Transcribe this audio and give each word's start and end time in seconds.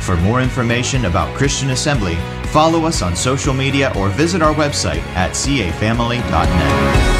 For 0.00 0.16
more 0.16 0.40
information 0.40 1.04
about 1.04 1.36
Christian 1.36 1.70
Assembly, 1.70 2.16
follow 2.46 2.84
us 2.84 3.02
on 3.02 3.14
social 3.14 3.54
media 3.54 3.92
or 3.96 4.08
visit 4.08 4.42
our 4.42 4.54
website 4.54 5.02
at 5.14 5.32
cafamily.net. 5.32 7.16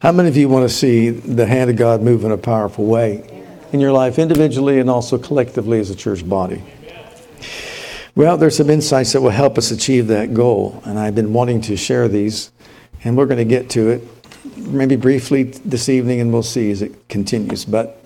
How 0.00 0.10
many 0.10 0.28
of 0.28 0.36
you 0.36 0.48
want 0.48 0.68
to 0.68 0.74
see 0.74 1.10
the 1.10 1.46
hand 1.46 1.70
of 1.70 1.76
God 1.76 2.02
move 2.02 2.24
in 2.24 2.32
a 2.32 2.36
powerful 2.36 2.86
way 2.86 3.31
in 3.72 3.80
your 3.80 3.92
life, 3.92 4.18
individually 4.18 4.78
and 4.78 4.88
also 4.88 5.18
collectively 5.18 5.80
as 5.80 5.90
a 5.90 5.96
church 5.96 6.28
body? 6.28 6.62
Well, 8.14 8.36
there's 8.36 8.58
some 8.58 8.68
insights 8.68 9.12
that 9.12 9.22
will 9.22 9.30
help 9.30 9.56
us 9.56 9.70
achieve 9.70 10.08
that 10.08 10.34
goal, 10.34 10.82
and 10.84 10.98
I've 10.98 11.14
been 11.14 11.32
wanting 11.32 11.62
to 11.62 11.78
share 11.78 12.08
these, 12.08 12.52
and 13.04 13.16
we're 13.16 13.26
going 13.26 13.38
to 13.38 13.44
get 13.44 13.70
to 13.70 13.88
it 13.88 14.06
maybe 14.56 14.96
briefly 14.96 15.44
this 15.44 15.88
evening, 15.88 16.20
and 16.20 16.30
we'll 16.30 16.42
see 16.42 16.70
as 16.70 16.82
it 16.82 17.08
continues. 17.08 17.64
But 17.64 18.04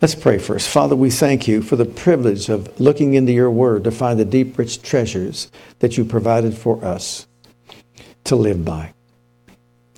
let's 0.00 0.14
pray 0.14 0.38
first. 0.38 0.70
Father, 0.70 0.96
we 0.96 1.10
thank 1.10 1.46
you 1.46 1.60
for 1.60 1.76
the 1.76 1.84
privilege 1.84 2.48
of 2.48 2.80
looking 2.80 3.12
into 3.12 3.32
your 3.32 3.50
word 3.50 3.84
to 3.84 3.90
find 3.90 4.18
the 4.18 4.24
deep, 4.24 4.56
rich 4.56 4.80
treasures 4.80 5.50
that 5.80 5.98
you 5.98 6.04
provided 6.06 6.56
for 6.56 6.82
us 6.82 7.26
to 8.24 8.36
live 8.36 8.64
by. 8.64 8.93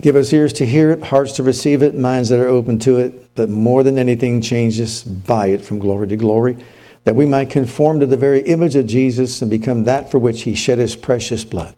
Give 0.01 0.15
us 0.15 0.31
ears 0.31 0.53
to 0.53 0.65
hear 0.65 0.91
it, 0.91 1.01
hearts 1.01 1.33
to 1.33 1.43
receive 1.43 1.81
it, 1.81 1.95
minds 1.95 2.29
that 2.29 2.39
are 2.39 2.47
open 2.47 2.77
to 2.79 2.97
it, 2.97 3.33
but 3.35 3.49
more 3.49 3.81
than 3.83 3.97
anything, 3.97 4.41
change 4.41 4.79
us 4.79 5.03
by 5.03 5.47
it 5.47 5.65
from 5.65 5.79
glory 5.79 6.07
to 6.07 6.15
glory, 6.15 6.57
that 7.03 7.15
we 7.15 7.25
might 7.25 7.49
conform 7.49 7.99
to 7.99 8.05
the 8.05 8.17
very 8.17 8.41
image 8.41 8.75
of 8.75 8.85
Jesus 8.85 9.41
and 9.41 9.49
become 9.49 9.85
that 9.85 10.11
for 10.11 10.19
which 10.19 10.43
he 10.43 10.53
shed 10.53 10.77
his 10.77 10.95
precious 10.95 11.43
blood. 11.43 11.75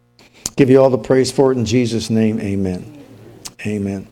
Give 0.57 0.69
you 0.69 0.81
all 0.81 0.89
the 0.89 0.97
praise 0.97 1.31
for 1.31 1.53
it 1.53 1.57
in 1.57 1.65
Jesus' 1.65 2.09
name. 2.09 2.41
Amen. 2.41 3.03
Amen. 3.65 4.07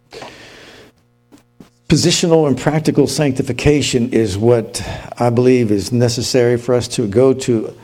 Positional 1.90 2.48
and 2.48 2.58
practical 2.58 3.08
sanctification 3.08 4.12
is 4.12 4.38
what 4.38 4.82
I 5.18 5.30
believe 5.30 5.72
is 5.72 5.92
necessary 5.92 6.58
for 6.58 6.76
us 6.76 6.88
to 6.90 7.08
go 7.08 7.34
to 7.34 7.78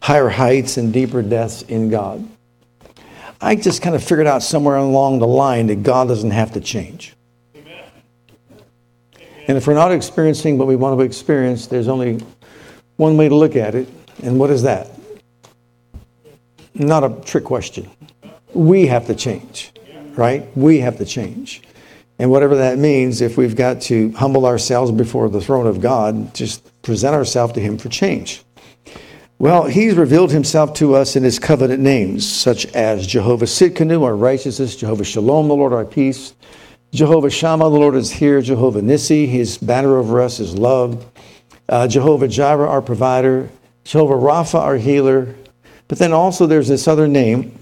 higher 0.00 0.28
heights 0.28 0.76
and 0.76 0.92
deeper 0.92 1.22
depths 1.22 1.62
in 1.62 1.90
God. 1.90 2.28
I 3.40 3.54
just 3.54 3.82
kind 3.82 3.94
of 3.94 4.02
figured 4.02 4.26
out 4.26 4.42
somewhere 4.42 4.76
along 4.76 5.20
the 5.20 5.26
line 5.26 5.68
that 5.68 5.82
God 5.82 6.08
doesn't 6.08 6.32
have 6.32 6.52
to 6.52 6.60
change. 6.60 7.14
Amen. 7.54 7.84
And 9.46 9.56
if 9.56 9.66
we're 9.66 9.74
not 9.74 9.92
experiencing 9.92 10.58
what 10.58 10.66
we 10.66 10.76
want 10.76 10.98
to 10.98 11.04
experience, 11.04 11.68
there's 11.68 11.88
only 11.88 12.20
one 12.96 13.16
way 13.16 13.28
to 13.28 13.34
look 13.34 13.54
at 13.54 13.74
it. 13.74 13.88
And 14.22 14.40
what 14.40 14.50
is 14.50 14.62
that? 14.62 14.90
Not 16.74 17.04
a 17.04 17.24
trick 17.24 17.44
question. 17.44 17.88
We 18.52 18.86
have 18.86 19.06
to 19.06 19.14
change, 19.14 19.72
right? 20.16 20.48
We 20.56 20.80
have 20.80 20.98
to 20.98 21.04
change. 21.04 21.62
And 22.18 22.32
whatever 22.32 22.56
that 22.56 22.78
means, 22.78 23.20
if 23.20 23.36
we've 23.36 23.54
got 23.54 23.80
to 23.82 24.10
humble 24.12 24.46
ourselves 24.46 24.90
before 24.90 25.28
the 25.28 25.40
throne 25.40 25.68
of 25.68 25.80
God, 25.80 26.34
just 26.34 26.82
present 26.82 27.14
ourselves 27.14 27.52
to 27.52 27.60
Him 27.60 27.78
for 27.78 27.88
change. 27.88 28.42
Well, 29.40 29.66
he's 29.66 29.94
revealed 29.94 30.32
himself 30.32 30.74
to 30.74 30.96
us 30.96 31.14
in 31.14 31.22
his 31.22 31.38
covenant 31.38 31.80
names, 31.80 32.28
such 32.28 32.66
as 32.74 33.06
Jehovah 33.06 33.44
Tsidkenu, 33.44 34.02
our 34.02 34.16
righteousness, 34.16 34.74
Jehovah 34.74 35.04
Shalom, 35.04 35.46
the 35.46 35.54
Lord 35.54 35.72
our 35.72 35.84
peace, 35.84 36.34
Jehovah 36.92 37.30
Shammah, 37.30 37.70
the 37.70 37.78
Lord 37.78 37.94
is 37.94 38.10
here, 38.10 38.40
Jehovah 38.42 38.80
Nissi, 38.80 39.28
his 39.28 39.56
banner 39.56 39.96
over 39.96 40.20
us 40.20 40.40
is 40.40 40.58
love, 40.58 41.06
uh, 41.68 41.86
Jehovah 41.86 42.26
Jireh, 42.26 42.68
our 42.68 42.82
provider, 42.82 43.48
Jehovah 43.84 44.14
Rapha, 44.14 44.58
our 44.58 44.76
healer. 44.76 45.32
But 45.86 45.98
then 45.98 46.12
also 46.12 46.46
there's 46.46 46.66
this 46.66 46.88
other 46.88 47.06
name, 47.06 47.56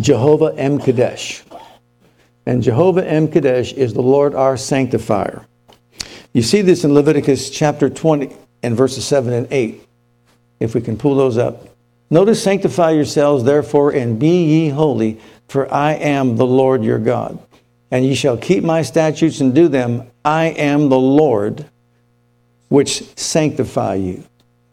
Jehovah 0.00 0.52
M'Kaddesh. 0.54 1.44
And 2.44 2.60
Jehovah 2.60 3.02
M'Kaddesh 3.02 3.72
is 3.74 3.94
the 3.94 4.02
Lord 4.02 4.34
our 4.34 4.56
sanctifier. 4.56 5.46
You 6.32 6.42
see 6.42 6.60
this 6.60 6.82
in 6.82 6.92
Leviticus 6.92 7.50
chapter 7.50 7.88
20 7.88 8.34
and 8.64 8.76
verses 8.76 9.04
7 9.04 9.32
and 9.32 9.46
8 9.52 9.86
if 10.62 10.74
we 10.74 10.80
can 10.80 10.96
pull 10.96 11.14
those 11.14 11.38
up. 11.38 11.68
Notice, 12.10 12.42
sanctify 12.42 12.90
yourselves, 12.90 13.44
therefore, 13.44 13.92
and 13.92 14.18
be 14.18 14.44
ye 14.44 14.68
holy, 14.68 15.18
for 15.48 15.72
I 15.72 15.94
am 15.94 16.36
the 16.36 16.46
Lord 16.46 16.84
your 16.84 16.98
God. 16.98 17.38
And 17.90 18.04
ye 18.04 18.14
shall 18.14 18.36
keep 18.36 18.64
my 18.64 18.82
statutes 18.82 19.40
and 19.40 19.54
do 19.54 19.68
them. 19.68 20.10
I 20.24 20.46
am 20.46 20.88
the 20.88 20.98
Lord 20.98 21.66
which 22.68 23.02
sanctify 23.18 23.96
you. 23.96 24.24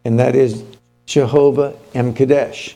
And 0.05 0.19
that 0.19 0.35
is 0.35 0.63
Jehovah 1.05 1.75
M'Kaddesh. 1.94 2.75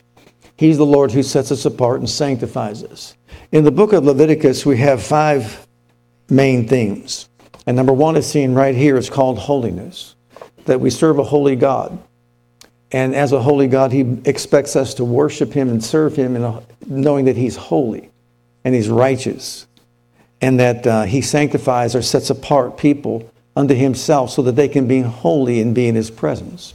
He's 0.56 0.76
the 0.76 0.86
Lord 0.86 1.12
who 1.12 1.22
sets 1.22 1.50
us 1.50 1.64
apart 1.64 2.00
and 2.00 2.08
sanctifies 2.08 2.82
us. 2.84 3.16
In 3.52 3.64
the 3.64 3.70
book 3.70 3.92
of 3.92 4.04
Leviticus, 4.04 4.64
we 4.64 4.76
have 4.78 5.02
five 5.02 5.66
main 6.28 6.68
themes. 6.68 7.28
And 7.66 7.76
number 7.76 7.92
one 7.92 8.16
is 8.16 8.26
seen 8.26 8.54
right 8.54 8.74
here. 8.74 8.96
It's 8.96 9.10
called 9.10 9.38
holiness, 9.38 10.14
that 10.66 10.80
we 10.80 10.90
serve 10.90 11.18
a 11.18 11.24
holy 11.24 11.56
God. 11.56 11.98
And 12.94 13.12
as 13.12 13.32
a 13.32 13.42
holy 13.42 13.66
God, 13.66 13.90
He 13.90 14.02
expects 14.24 14.76
us 14.76 14.94
to 14.94 15.04
worship 15.04 15.52
Him 15.52 15.68
and 15.68 15.84
serve 15.84 16.14
Him, 16.14 16.36
in 16.36 16.44
a, 16.44 16.62
knowing 16.86 17.24
that 17.24 17.36
He's 17.36 17.56
holy 17.56 18.08
and 18.62 18.72
He's 18.72 18.88
righteous, 18.88 19.66
and 20.40 20.60
that 20.60 20.86
uh, 20.86 21.02
He 21.02 21.20
sanctifies 21.20 21.96
or 21.96 22.02
sets 22.02 22.30
apart 22.30 22.78
people 22.78 23.28
unto 23.56 23.74
Himself 23.74 24.30
so 24.30 24.42
that 24.42 24.52
they 24.52 24.68
can 24.68 24.86
be 24.86 25.00
holy 25.00 25.60
and 25.60 25.74
be 25.74 25.88
in 25.88 25.96
His 25.96 26.08
presence. 26.08 26.74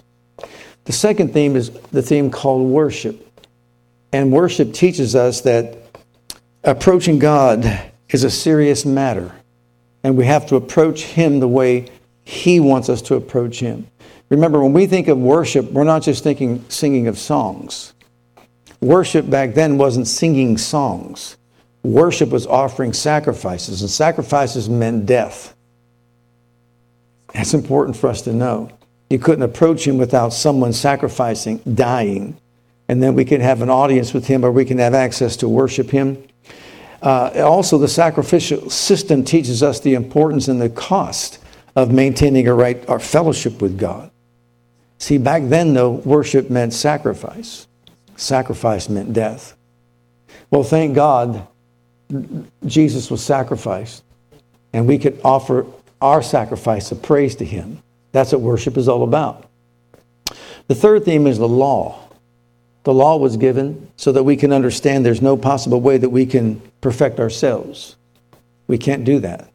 The 0.84 0.92
second 0.92 1.32
theme 1.32 1.56
is 1.56 1.70
the 1.70 2.02
theme 2.02 2.30
called 2.30 2.68
worship. 2.68 3.26
And 4.12 4.30
worship 4.30 4.74
teaches 4.74 5.16
us 5.16 5.40
that 5.42 5.78
approaching 6.66 7.18
God 7.18 7.92
is 8.10 8.26
a 8.26 8.30
serious 8.30 8.86
matter, 8.86 9.34
and 10.04 10.18
we 10.18 10.26
have 10.26 10.48
to 10.48 10.58
approach 10.58 11.04
Him 11.04 11.40
the 11.40 11.48
way 11.48 11.90
He 12.26 12.60
wants 12.60 12.90
us 12.90 13.02
to 13.04 13.16
approach 13.16 13.62
Him. 13.62 13.88
Remember, 14.30 14.62
when 14.62 14.74
we 14.74 14.86
think 14.86 15.08
of 15.08 15.18
worship, 15.18 15.72
we're 15.72 15.84
not 15.84 16.04
just 16.04 16.24
thinking 16.24 16.64
singing 16.70 17.08
of 17.08 17.18
songs. 17.18 17.94
Worship 18.82 19.30
back 19.30 19.56
then 19.56 19.78
wasn't 19.78 20.08
singing 20.08 20.58
songs. 20.58 21.38
Worship 21.84 22.30
was 22.30 22.46
offering 22.46 22.94
sacrifices, 22.94 23.82
and 23.82 23.90
sacrifices 23.90 24.70
meant 24.70 25.06
death. 25.06 25.56
That's 27.34 27.54
important 27.54 27.98
for 27.98 28.10
us 28.10 28.22
to 28.24 28.34
know. 28.34 28.72
You 29.10 29.18
couldn't 29.18 29.44
approach 29.44 29.88
him 29.88 29.98
without 29.98 30.34
someone 30.34 30.74
sacrificing, 30.74 31.60
dying, 31.74 32.38
and 32.88 33.02
then 33.02 33.16
we 33.16 33.26
can 33.26 33.42
have 33.42 33.62
an 33.62 33.70
audience 33.70 34.14
with 34.14 34.28
him 34.28 34.44
or 34.44 34.52
we 34.52 34.66
can 34.66 34.78
have 34.78 34.94
access 34.94 35.36
to 35.38 35.50
worship 35.50 35.90
him. 35.90 36.24
Uh, 37.02 37.32
also, 37.44 37.78
the 37.78 37.88
sacrificial 37.88 38.70
system 38.70 39.24
teaches 39.24 39.64
us 39.64 39.80
the 39.80 39.94
importance 39.94 40.48
and 40.48 40.62
the 40.62 40.70
cost 40.70 41.40
of 41.76 41.92
maintaining 41.92 42.48
a 42.48 42.54
right 42.54 42.88
our 42.90 43.00
fellowship 43.00 43.62
with 43.62 43.80
God. 43.80 44.12
See, 45.00 45.18
back 45.18 45.44
then, 45.46 45.74
though, 45.74 45.92
worship 45.92 46.50
meant 46.50 46.74
sacrifice. 46.74 47.68
Sacrifice 48.18 48.90
meant 48.90 49.14
death. 49.14 49.56
Well, 50.52 50.64
thank 50.64 50.94
God 50.94 51.48
Jesus 52.66 53.10
was 53.10 53.24
sacrificed, 53.24 54.04
and 54.74 54.88
we 54.88 54.98
could 54.98 55.20
offer 55.24 55.66
our 56.02 56.22
sacrifice 56.22 56.92
of 56.92 57.02
praise 57.02 57.36
to 57.38 57.46
Him. 57.46 57.82
That's 58.12 58.34
what 58.34 58.42
worship 58.42 58.78
is 58.78 58.88
all 58.88 59.04
about. 59.04 59.46
The 60.68 60.76
third 60.76 61.06
theme 61.06 61.28
is 61.28 61.38
the 61.38 61.48
law. 61.48 62.10
The 62.84 62.94
law 62.94 63.18
was 63.18 63.38
given 63.38 63.90
so 63.96 64.12
that 64.12 64.24
we 64.24 64.36
can 64.36 64.52
understand 64.52 65.06
there's 65.06 65.22
no 65.22 65.38
possible 65.38 65.80
way 65.80 65.98
that 65.98 66.10
we 66.10 66.26
can 66.26 66.62
perfect 66.82 67.20
ourselves. 67.20 67.96
We 68.68 68.78
can't 68.78 69.04
do 69.04 69.20
that. 69.20 69.50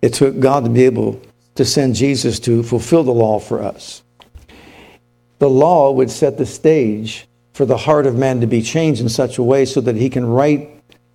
It 0.00 0.14
took 0.14 0.40
God 0.40 0.64
to 0.64 0.70
be 0.70 0.84
able 0.84 1.20
to 1.54 1.64
send 1.64 1.94
Jesus 1.94 2.40
to 2.40 2.62
fulfill 2.62 3.04
the 3.04 3.12
law 3.12 3.38
for 3.38 3.62
us 3.62 4.02
the 5.42 5.50
law 5.50 5.90
would 5.90 6.08
set 6.08 6.38
the 6.38 6.46
stage 6.46 7.26
for 7.52 7.66
the 7.66 7.76
heart 7.76 8.06
of 8.06 8.14
man 8.14 8.40
to 8.40 8.46
be 8.46 8.62
changed 8.62 9.00
in 9.00 9.08
such 9.08 9.38
a 9.38 9.42
way 9.42 9.64
so 9.64 9.80
that 9.80 9.96
he 9.96 10.08
can 10.08 10.24
write 10.24 10.70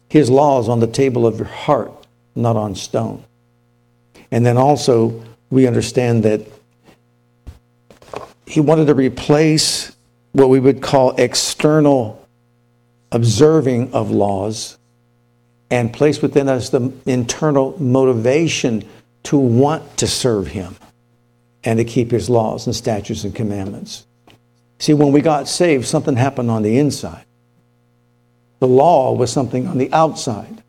his 0.10 0.30
laws 0.30 0.68
on 0.68 0.82
the 0.82 0.88
table 0.88 1.26
of 1.26 1.38
your 1.38 1.48
heart, 1.48 1.94
not 2.36 2.58
on 2.58 2.76
stone. 2.76 3.24
And 4.30 4.46
then 4.46 4.58
also, 4.58 5.24
we 5.50 5.66
understand 5.66 6.24
that 6.24 6.42
he 8.46 8.60
wanted 8.60 8.88
to 8.88 8.96
replace 8.96 9.96
what 10.34 10.50
we 10.50 10.60
would 10.60 10.82
call 10.82 11.16
external 11.16 12.28
observing 13.14 13.94
of 13.94 14.12
laws 14.12 14.78
and 15.72 15.94
place 15.94 16.22
within 16.22 16.50
us 16.50 16.68
the 16.68 16.92
internal 17.06 17.82
motivation 17.82 18.84
to 19.24 19.38
want 19.38 19.96
to 20.00 20.06
serve 20.06 20.48
Him 20.48 20.76
and 21.64 21.80
to 21.80 21.86
keep 21.86 22.12
His 22.12 22.30
laws 22.30 22.68
and 22.68 22.76
statutes 22.76 23.24
and 23.24 23.34
commandments. 23.34 24.04
See, 24.80 24.94
when 24.94 25.12
we 25.12 25.22
got 25.22 25.48
saved, 25.48 25.86
something 25.86 26.16
happened 26.16 26.52
on 26.52 26.64
the 26.64 26.78
inside. 26.78 27.26
The 28.60 28.68
law 28.68 29.14
was 29.14 29.32
something 29.32 29.68
on 29.68 29.78
the 29.78 29.92
outside 29.94 30.64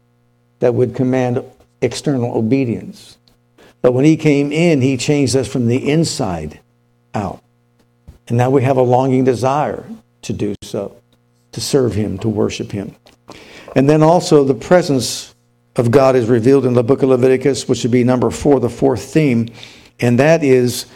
that 0.61 0.75
would 0.75 0.95
command 0.95 1.43
external 1.81 2.37
obedience. 2.37 3.19
But 3.81 3.93
when 3.93 4.05
He 4.05 4.17
came 4.17 4.53
in, 4.53 4.81
He 4.81 4.97
changed 4.97 5.37
us 5.37 5.49
from 5.49 5.67
the 5.67 5.91
inside 5.91 6.61
out. 7.15 7.43
And 8.29 8.37
now 8.37 8.51
we 8.51 8.63
have 8.63 8.77
a 8.77 8.83
longing 8.83 9.25
desire 9.25 9.87
to 10.23 10.33
do 10.33 10.55
so, 10.63 10.97
to 11.53 11.61
serve 11.61 11.95
Him, 11.95 12.19
to 12.19 12.29
worship 12.29 12.73
Him. 12.73 12.95
And 13.77 13.89
then 13.89 14.03
also 14.03 14.45
the 14.45 14.55
presence 14.55 15.35
of 15.77 15.91
God 15.91 16.17
is 16.17 16.29
revealed 16.29 16.67
in 16.67 16.75
the 16.75 16.83
book 16.83 17.03
of 17.03 17.11
Leviticus, 17.11 17.69
which 17.69 17.85
would 17.85 17.93
be 17.93 18.05
number 18.05 18.31
four, 18.31 18.59
the 18.59 18.69
fourth 18.69 19.03
theme. 19.03 19.49
And 20.01 20.19
that 20.19 20.43
is 20.43 20.87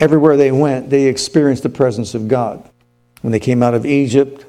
everywhere 0.00 0.36
they 0.36 0.52
went, 0.52 0.90
they 0.90 1.06
experienced 1.06 1.62
the 1.62 1.68
presence 1.68 2.14
of 2.14 2.28
God. 2.28 2.68
When 3.22 3.32
they 3.32 3.40
came 3.40 3.62
out 3.62 3.74
of 3.74 3.84
Egypt, 3.84 4.44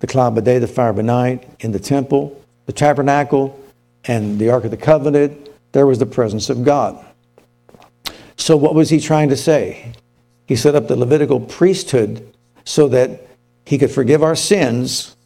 the 0.00 0.06
cloud 0.06 0.34
by 0.34 0.40
day, 0.42 0.58
the 0.58 0.66
fire 0.68 0.92
by 0.92 1.02
night, 1.02 1.48
in 1.60 1.72
the 1.72 1.78
temple, 1.78 2.42
the 2.66 2.72
tabernacle, 2.72 3.58
and 4.04 4.38
the 4.38 4.50
Ark 4.50 4.64
of 4.64 4.70
the 4.70 4.76
Covenant, 4.76 5.50
there 5.72 5.86
was 5.86 5.98
the 5.98 6.06
presence 6.06 6.50
of 6.50 6.64
God. 6.64 7.04
So, 8.36 8.56
what 8.56 8.74
was 8.74 8.90
he 8.90 9.00
trying 9.00 9.28
to 9.28 9.36
say? 9.36 9.92
He 10.46 10.56
set 10.56 10.74
up 10.74 10.88
the 10.88 10.96
Levitical 10.96 11.40
priesthood 11.40 12.34
so 12.64 12.88
that 12.88 13.28
he 13.64 13.78
could 13.78 13.90
forgive 13.90 14.22
our 14.22 14.34
sins 14.34 15.16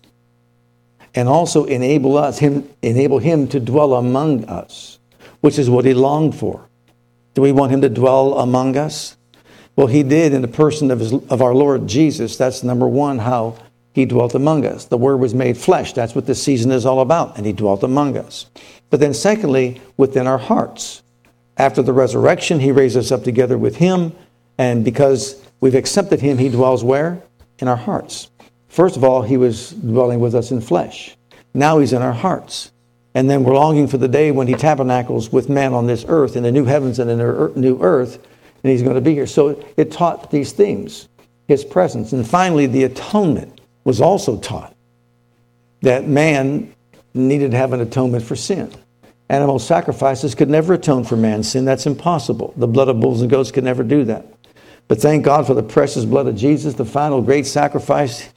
and 1.14 1.28
also 1.28 1.64
enable 1.64 2.16
us 2.16 2.38
him 2.38 2.68
enable 2.82 3.18
him 3.18 3.46
to 3.48 3.60
dwell 3.60 3.94
among 3.94 4.44
us 4.46 4.98
which 5.40 5.58
is 5.58 5.70
what 5.70 5.84
he 5.84 5.94
longed 5.94 6.34
for 6.34 6.68
do 7.34 7.42
we 7.42 7.52
want 7.52 7.72
him 7.72 7.80
to 7.80 7.88
dwell 7.88 8.38
among 8.38 8.76
us 8.76 9.16
well 9.76 9.86
he 9.86 10.02
did 10.02 10.32
in 10.32 10.42
the 10.42 10.48
person 10.48 10.90
of, 10.90 11.00
his, 11.00 11.12
of 11.12 11.42
our 11.42 11.54
lord 11.54 11.86
jesus. 11.86 12.36
That's 12.36 12.62
number 12.62 12.88
one 12.88 13.18
how 13.18 13.56
he 13.92 14.06
dwelt 14.06 14.34
among 14.34 14.66
us. 14.66 14.86
The 14.86 14.98
word 14.98 15.18
was 15.18 15.34
made 15.34 15.56
flesh. 15.56 15.92
That's 15.92 16.14
what 16.14 16.26
this 16.26 16.42
season 16.42 16.72
is 16.72 16.84
all 16.84 17.00
about 17.00 17.36
and 17.36 17.46
he 17.46 17.52
dwelt 17.52 17.82
among 17.82 18.16
us. 18.16 18.46
But 18.90 19.00
then 19.00 19.14
secondly 19.14 19.80
within 19.96 20.26
our 20.26 20.38
hearts. 20.38 21.02
After 21.56 21.82
the 21.82 21.92
resurrection 21.92 22.60
he 22.60 22.72
raised 22.72 22.96
us 22.96 23.12
up 23.12 23.22
together 23.22 23.56
with 23.56 23.76
him 23.76 24.12
and 24.58 24.84
because 24.84 25.42
we've 25.60 25.74
accepted 25.74 26.20
him 26.20 26.38
he 26.38 26.48
dwells 26.48 26.82
where? 26.82 27.22
In 27.58 27.68
our 27.68 27.76
hearts. 27.76 28.30
First 28.74 28.96
of 28.96 29.04
all, 29.04 29.22
he 29.22 29.36
was 29.36 29.70
dwelling 29.70 30.18
with 30.18 30.34
us 30.34 30.50
in 30.50 30.60
flesh. 30.60 31.16
Now 31.54 31.78
he's 31.78 31.92
in 31.92 32.02
our 32.02 32.12
hearts. 32.12 32.72
And 33.14 33.30
then 33.30 33.44
we're 33.44 33.54
longing 33.54 33.86
for 33.86 33.98
the 33.98 34.08
day 34.08 34.32
when 34.32 34.48
he 34.48 34.54
tabernacles 34.54 35.30
with 35.30 35.48
man 35.48 35.72
on 35.72 35.86
this 35.86 36.04
earth 36.08 36.34
in 36.34 36.42
the 36.42 36.50
new 36.50 36.64
heavens 36.64 36.98
and 36.98 37.08
in 37.08 37.18
the 37.18 37.52
new 37.54 37.80
earth, 37.80 38.18
and 38.64 38.72
he's 38.72 38.82
going 38.82 38.94
to 38.94 39.00
be 39.02 39.12
here. 39.12 39.26
So 39.26 39.62
it 39.76 39.92
taught 39.92 40.30
these 40.30 40.52
themes, 40.52 41.08
his 41.46 41.64
presence. 41.64 42.12
And 42.12 42.26
finally, 42.26 42.66
the 42.66 42.84
atonement 42.84 43.60
was 43.84 44.00
also 44.00 44.38
taught 44.38 44.74
that 45.82 46.08
man 46.08 46.74
needed 47.12 47.50
to 47.50 47.56
have 47.58 47.74
an 47.74 47.80
atonement 47.80 48.24
for 48.24 48.34
sin. 48.34 48.72
Animal 49.28 49.58
sacrifices 49.58 50.34
could 50.34 50.48
never 50.48 50.74
atone 50.74 51.04
for 51.04 51.16
man's 51.16 51.50
sin. 51.50 51.66
That's 51.66 51.86
impossible. 51.86 52.54
The 52.56 52.66
blood 52.66 52.88
of 52.88 53.00
bulls 53.00 53.20
and 53.20 53.30
goats 53.30 53.50
could 53.50 53.64
never 53.64 53.82
do 53.82 54.04
that. 54.04 54.26
But 54.88 54.98
thank 54.98 55.24
God 55.24 55.46
for 55.46 55.54
the 55.54 55.62
precious 55.62 56.06
blood 56.06 56.26
of 56.26 56.36
Jesus, 56.36 56.74
the 56.74 56.84
final 56.84 57.20
great 57.20 57.46
sacrifice 57.46 58.30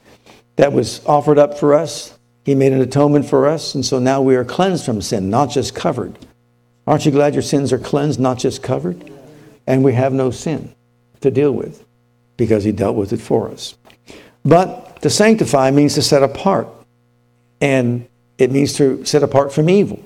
that 0.56 0.72
was 0.72 1.04
offered 1.06 1.38
up 1.38 1.58
for 1.58 1.74
us. 1.74 2.18
He 2.44 2.54
made 2.54 2.72
an 2.72 2.80
atonement 2.80 3.26
for 3.26 3.46
us, 3.46 3.74
and 3.74 3.84
so 3.84 3.98
now 3.98 4.22
we 4.22 4.34
are 4.36 4.44
cleansed 4.44 4.84
from 4.84 5.02
sin, 5.02 5.28
not 5.28 5.50
just 5.50 5.74
covered. 5.74 6.18
Aren't 6.86 7.04
you 7.04 7.12
glad 7.12 7.34
your 7.34 7.42
sins 7.42 7.72
are 7.72 7.78
cleansed, 7.78 8.18
not 8.18 8.38
just 8.38 8.62
covered? 8.62 9.10
And 9.68 9.84
we 9.84 9.92
have 9.92 10.12
no 10.12 10.32
sin 10.32 10.74
to 11.20 11.30
deal 11.30 11.52
with 11.52 11.86
because 12.36 12.64
He 12.64 12.72
dealt 12.72 12.96
with 12.96 13.12
it 13.12 13.20
for 13.20 13.48
us. 13.48 13.76
But 14.44 15.00
to 15.02 15.10
sanctify 15.10 15.70
means 15.70 15.94
to 15.94 16.02
set 16.02 16.24
apart, 16.24 16.66
and 17.60 18.08
it 18.38 18.50
means 18.50 18.72
to 18.74 19.04
set 19.04 19.22
apart 19.22 19.52
from 19.52 19.70
evil, 19.70 20.02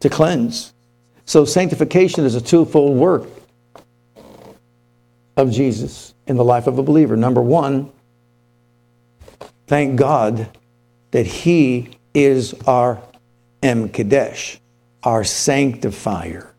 to 0.00 0.10
cleanse. 0.10 0.74
So 1.24 1.46
sanctification 1.46 2.26
is 2.26 2.34
a 2.34 2.40
twofold 2.42 2.98
work 2.98 3.26
of 5.38 5.50
Jesus 5.50 6.12
in 6.26 6.36
the 6.36 6.44
life 6.44 6.66
of 6.66 6.78
a 6.78 6.82
believer. 6.82 7.16
Number 7.16 7.40
one, 7.40 7.90
Thank 9.70 9.94
God 9.94 10.48
that 11.12 11.26
He 11.28 11.90
is 12.12 12.54
our 12.66 13.00
M'Kaddesh, 13.62 14.58
our 15.04 15.22
sanctifier. 15.22 16.52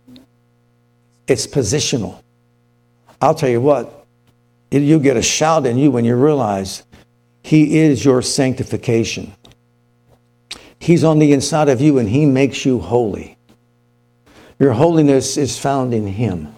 It's 1.27 1.45
positional. 1.45 2.20
I'll 3.21 3.35
tell 3.35 3.49
you 3.49 3.61
what, 3.61 4.07
you 4.71 4.99
get 4.99 5.15
a 5.15 5.21
shout 5.21 5.65
in 5.67 5.77
you 5.77 5.91
when 5.91 6.05
you 6.05 6.15
realize 6.15 6.83
He 7.43 7.79
is 7.79 8.03
your 8.03 8.21
sanctification. 8.21 9.33
He's 10.79 11.03
on 11.03 11.19
the 11.19 11.31
inside 11.31 11.69
of 11.69 11.79
you 11.79 11.99
and 11.99 12.09
He 12.09 12.25
makes 12.25 12.65
you 12.65 12.79
holy. 12.79 13.37
Your 14.59 14.73
holiness 14.73 15.37
is 15.37 15.57
found 15.57 15.93
in 15.93 16.07
Him. 16.07 16.55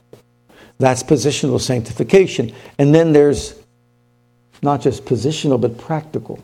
That's 0.79 1.03
positional 1.03 1.59
sanctification. 1.59 2.53
And 2.77 2.95
then 2.95 3.11
there's 3.11 3.61
not 4.61 4.81
just 4.81 5.05
positional, 5.05 5.59
but 5.59 5.77
practical. 5.77 6.43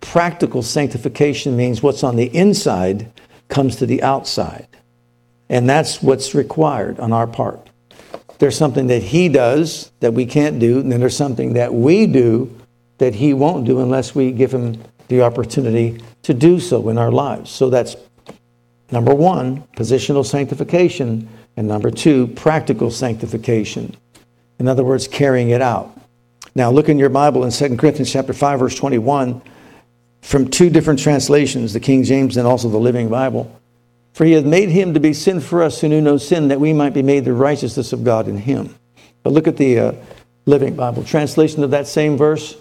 Practical 0.00 0.62
sanctification 0.62 1.56
means 1.56 1.82
what's 1.82 2.04
on 2.04 2.16
the 2.16 2.34
inside 2.36 3.10
comes 3.48 3.76
to 3.76 3.86
the 3.86 4.02
outside. 4.02 4.68
And 5.48 5.68
that's 5.68 6.02
what's 6.02 6.34
required 6.34 7.00
on 7.00 7.12
our 7.12 7.26
part. 7.26 7.70
There's 8.38 8.56
something 8.56 8.86
that 8.88 9.02
he 9.02 9.28
does 9.28 9.90
that 10.00 10.12
we 10.12 10.26
can't 10.26 10.58
do, 10.58 10.80
and 10.80 10.92
then 10.92 11.00
there's 11.00 11.16
something 11.16 11.54
that 11.54 11.72
we 11.72 12.06
do 12.06 12.54
that 12.98 13.14
he 13.14 13.34
won't 13.34 13.66
do 13.66 13.80
unless 13.80 14.14
we 14.14 14.32
give 14.32 14.52
him 14.52 14.82
the 15.08 15.22
opportunity 15.22 16.00
to 16.22 16.34
do 16.34 16.58
so 16.60 16.88
in 16.88 16.98
our 16.98 17.10
lives. 17.12 17.50
So 17.50 17.70
that's 17.70 17.96
number 18.90 19.14
one, 19.14 19.62
positional 19.76 20.24
sanctification, 20.24 21.28
and 21.56 21.68
number 21.68 21.90
two, 21.90 22.26
practical 22.28 22.90
sanctification. 22.90 23.96
In 24.58 24.68
other 24.68 24.84
words, 24.84 25.08
carrying 25.08 25.50
it 25.50 25.62
out. 25.62 25.98
Now, 26.54 26.70
look 26.70 26.88
in 26.88 26.98
your 26.98 27.10
Bible 27.10 27.44
in 27.44 27.50
2 27.50 27.76
Corinthians 27.76 28.10
chapter 28.10 28.32
5, 28.32 28.58
verse 28.58 28.74
21, 28.74 29.42
from 30.22 30.48
two 30.48 30.70
different 30.70 30.98
translations, 30.98 31.72
the 31.72 31.80
King 31.80 32.02
James 32.02 32.36
and 32.36 32.46
also 32.46 32.68
the 32.68 32.78
Living 32.78 33.08
Bible. 33.08 33.60
For 34.16 34.24
he 34.24 34.32
hath 34.32 34.46
made 34.46 34.70
him 34.70 34.94
to 34.94 35.00
be 35.00 35.12
sin 35.12 35.40
for 35.40 35.62
us 35.62 35.78
who 35.78 35.90
knew 35.90 36.00
no 36.00 36.16
sin, 36.16 36.48
that 36.48 36.58
we 36.58 36.72
might 36.72 36.94
be 36.94 37.02
made 37.02 37.26
the 37.26 37.34
righteousness 37.34 37.92
of 37.92 38.02
God 38.02 38.28
in 38.28 38.38
him. 38.38 38.74
But 39.22 39.34
look 39.34 39.46
at 39.46 39.58
the 39.58 39.78
uh, 39.78 39.92
Living 40.46 40.74
Bible 40.74 41.04
translation 41.04 41.62
of 41.62 41.70
that 41.72 41.86
same 41.86 42.16
verse. 42.16 42.56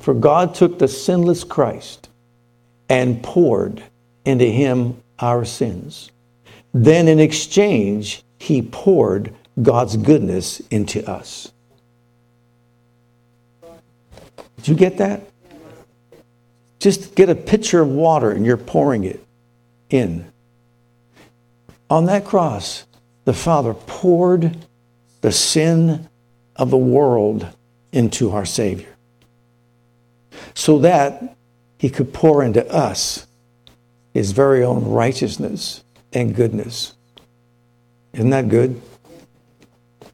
For 0.00 0.12
God 0.12 0.56
took 0.56 0.80
the 0.80 0.88
sinless 0.88 1.44
Christ 1.44 2.08
and 2.88 3.22
poured 3.22 3.80
into 4.24 4.44
him 4.44 5.00
our 5.20 5.44
sins. 5.44 6.10
Then 6.74 7.06
in 7.06 7.20
exchange, 7.20 8.24
he 8.40 8.60
poured 8.60 9.32
God's 9.62 9.96
goodness 9.96 10.58
into 10.72 11.08
us. 11.08 11.52
Did 14.56 14.66
you 14.66 14.74
get 14.74 14.98
that? 14.98 15.30
Just 16.80 17.14
get 17.14 17.30
a 17.30 17.36
pitcher 17.36 17.82
of 17.82 17.88
water 17.88 18.32
and 18.32 18.44
you're 18.44 18.56
pouring 18.56 19.04
it 19.04 19.24
in. 19.90 20.32
On 21.88 22.06
that 22.06 22.24
cross, 22.24 22.84
the 23.24 23.32
Father 23.32 23.74
poured 23.74 24.56
the 25.20 25.32
sin 25.32 26.08
of 26.56 26.70
the 26.70 26.76
world 26.76 27.46
into 27.92 28.30
our 28.30 28.44
Savior 28.44 28.96
so 30.54 30.78
that 30.78 31.36
He 31.78 31.90
could 31.90 32.12
pour 32.12 32.42
into 32.42 32.66
us 32.72 33.26
His 34.14 34.32
very 34.32 34.64
own 34.64 34.84
righteousness 34.84 35.84
and 36.12 36.34
goodness. 36.34 36.94
Isn't 38.12 38.30
that 38.30 38.48
good? 38.48 38.80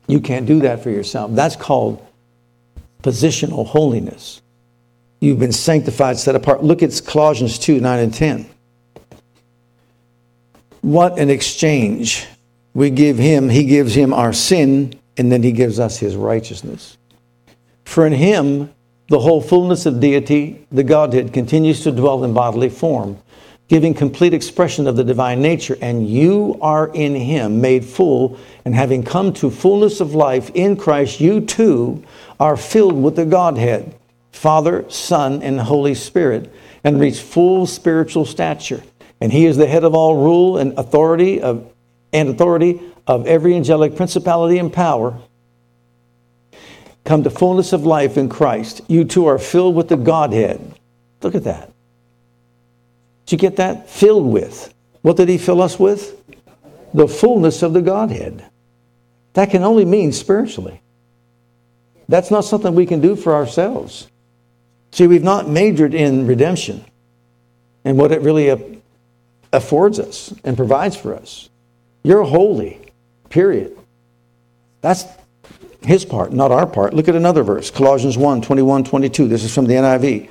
You 0.08 0.20
can't 0.20 0.46
do 0.46 0.60
that 0.60 0.82
for 0.82 0.90
yourself. 0.90 1.30
That's 1.34 1.56
called 1.56 2.04
positional 3.02 3.66
holiness. 3.66 4.42
You've 5.20 5.38
been 5.38 5.52
sanctified, 5.52 6.18
set 6.18 6.34
apart. 6.34 6.64
Look 6.64 6.82
at 6.82 7.00
Colossians 7.06 7.58
2 7.58 7.80
9 7.80 7.98
and 7.98 8.12
10. 8.12 8.51
What 10.82 11.18
an 11.18 11.30
exchange. 11.30 12.26
We 12.74 12.90
give 12.90 13.16
him, 13.16 13.48
he 13.48 13.64
gives 13.64 13.94
him 13.94 14.12
our 14.12 14.32
sin, 14.32 14.98
and 15.16 15.30
then 15.30 15.42
he 15.42 15.52
gives 15.52 15.78
us 15.78 15.98
his 15.98 16.16
righteousness. 16.16 16.98
For 17.84 18.06
in 18.06 18.12
him, 18.12 18.72
the 19.08 19.20
whole 19.20 19.40
fullness 19.40 19.86
of 19.86 20.00
deity, 20.00 20.66
the 20.72 20.82
Godhead, 20.82 21.32
continues 21.32 21.82
to 21.82 21.92
dwell 21.92 22.24
in 22.24 22.34
bodily 22.34 22.68
form, 22.68 23.18
giving 23.68 23.94
complete 23.94 24.34
expression 24.34 24.86
of 24.86 24.96
the 24.96 25.04
divine 25.04 25.40
nature. 25.40 25.76
And 25.80 26.08
you 26.08 26.58
are 26.60 26.88
in 26.94 27.14
him, 27.14 27.60
made 27.60 27.84
full, 27.84 28.38
and 28.64 28.74
having 28.74 29.02
come 29.02 29.32
to 29.34 29.50
fullness 29.50 30.00
of 30.00 30.14
life 30.14 30.50
in 30.54 30.76
Christ, 30.76 31.20
you 31.20 31.42
too 31.42 32.02
are 32.40 32.56
filled 32.56 33.00
with 33.00 33.16
the 33.16 33.26
Godhead, 33.26 33.94
Father, 34.32 34.84
Son, 34.88 35.42
and 35.42 35.60
Holy 35.60 35.94
Spirit. 35.94 36.50
and 36.84 36.98
reach 36.98 37.20
full 37.20 37.66
spiritual 37.66 38.24
stature. 38.24 38.82
And 39.22 39.32
he 39.32 39.46
is 39.46 39.56
the 39.56 39.68
head 39.68 39.84
of 39.84 39.94
all 39.94 40.16
rule 40.16 40.58
and 40.58 40.76
authority 40.76 41.40
of 41.40 41.72
and 42.12 42.28
authority 42.28 42.80
of 43.06 43.24
every 43.24 43.54
angelic 43.54 43.94
principality 43.94 44.58
and 44.58 44.72
power. 44.72 45.16
Come 47.04 47.22
to 47.22 47.30
fullness 47.30 47.72
of 47.72 47.86
life 47.86 48.16
in 48.16 48.28
Christ. 48.28 48.80
You 48.88 49.04
too 49.04 49.26
are 49.26 49.38
filled 49.38 49.76
with 49.76 49.86
the 49.86 49.96
Godhead. 49.96 50.76
Look 51.22 51.36
at 51.36 51.44
that. 51.44 51.72
Did 53.26 53.32
you 53.32 53.38
get 53.38 53.56
that? 53.56 53.88
Filled 53.88 54.26
with. 54.26 54.74
What 55.02 55.16
did 55.16 55.28
he 55.28 55.38
fill 55.38 55.62
us 55.62 55.78
with? 55.78 56.20
The 56.92 57.06
fullness 57.06 57.62
of 57.62 57.74
the 57.74 57.80
Godhead. 57.80 58.44
That 59.34 59.50
can 59.50 59.62
only 59.62 59.84
mean 59.84 60.10
spiritually. 60.10 60.82
That's 62.08 62.32
not 62.32 62.44
something 62.44 62.74
we 62.74 62.86
can 62.86 63.00
do 63.00 63.14
for 63.14 63.36
ourselves. 63.36 64.08
See, 64.90 65.06
we've 65.06 65.22
not 65.22 65.48
majored 65.48 65.94
in 65.94 66.26
redemption 66.26 66.84
and 67.84 67.96
what 67.96 68.10
it 68.10 68.20
really 68.22 68.81
affords 69.52 69.98
us 69.98 70.34
and 70.44 70.56
provides 70.56 70.96
for 70.96 71.14
us. 71.14 71.48
You're 72.02 72.24
holy, 72.24 72.80
period. 73.28 73.76
That's 74.80 75.04
his 75.82 76.04
part, 76.04 76.32
not 76.32 76.50
our 76.50 76.66
part. 76.66 76.94
Look 76.94 77.08
at 77.08 77.14
another 77.14 77.42
verse, 77.42 77.70
Colossians 77.70 78.16
1 78.16 78.42
21, 78.42 78.84
22. 78.84 79.28
This 79.28 79.44
is 79.44 79.54
from 79.54 79.66
the 79.66 79.74
NIV. 79.74 80.28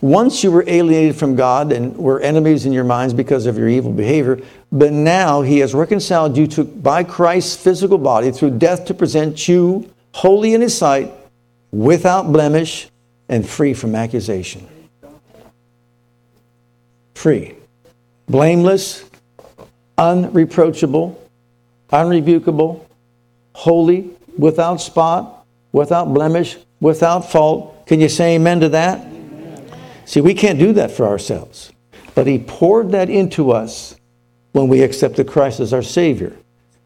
Once 0.00 0.44
you 0.44 0.50
were 0.50 0.64
alienated 0.66 1.16
from 1.16 1.34
God 1.34 1.72
and 1.72 1.96
were 1.96 2.20
enemies 2.20 2.66
in 2.66 2.72
your 2.72 2.84
minds 2.84 3.14
because 3.14 3.46
of 3.46 3.56
your 3.56 3.68
evil 3.68 3.92
behavior, 3.92 4.38
but 4.70 4.92
now 4.92 5.40
he 5.40 5.60
has 5.60 5.74
reconciled 5.74 6.36
you 6.36 6.46
to, 6.46 6.64
by 6.64 7.02
Christ's 7.02 7.56
physical 7.56 7.96
body 7.96 8.30
through 8.30 8.58
death 8.58 8.84
to 8.86 8.94
present 8.94 9.48
you 9.48 9.88
holy 10.12 10.54
in 10.54 10.60
his 10.60 10.76
sight, 10.76 11.12
without 11.72 12.32
blemish, 12.32 12.88
and 13.28 13.48
free 13.48 13.74
from 13.74 13.94
accusation. 13.94 14.66
Free. 17.14 17.54
Blameless, 18.28 19.04
unreproachable, 19.98 21.20
unrebukable, 21.90 22.84
holy, 23.54 24.10
without 24.38 24.80
spot, 24.80 25.46
without 25.72 26.12
blemish, 26.12 26.56
without 26.80 27.30
fault. 27.30 27.86
Can 27.86 28.00
you 28.00 28.08
say 28.08 28.36
amen 28.36 28.60
to 28.60 28.68
that? 28.70 29.00
Amen. 29.00 29.70
See, 30.04 30.20
we 30.20 30.34
can't 30.34 30.58
do 30.58 30.72
that 30.74 30.90
for 30.90 31.06
ourselves. 31.06 31.72
But 32.14 32.26
He 32.26 32.38
poured 32.38 32.92
that 32.92 33.10
into 33.10 33.52
us 33.52 33.96
when 34.52 34.68
we 34.68 34.82
accepted 34.82 35.28
Christ 35.28 35.60
as 35.60 35.72
our 35.72 35.82
Savior. 35.82 36.36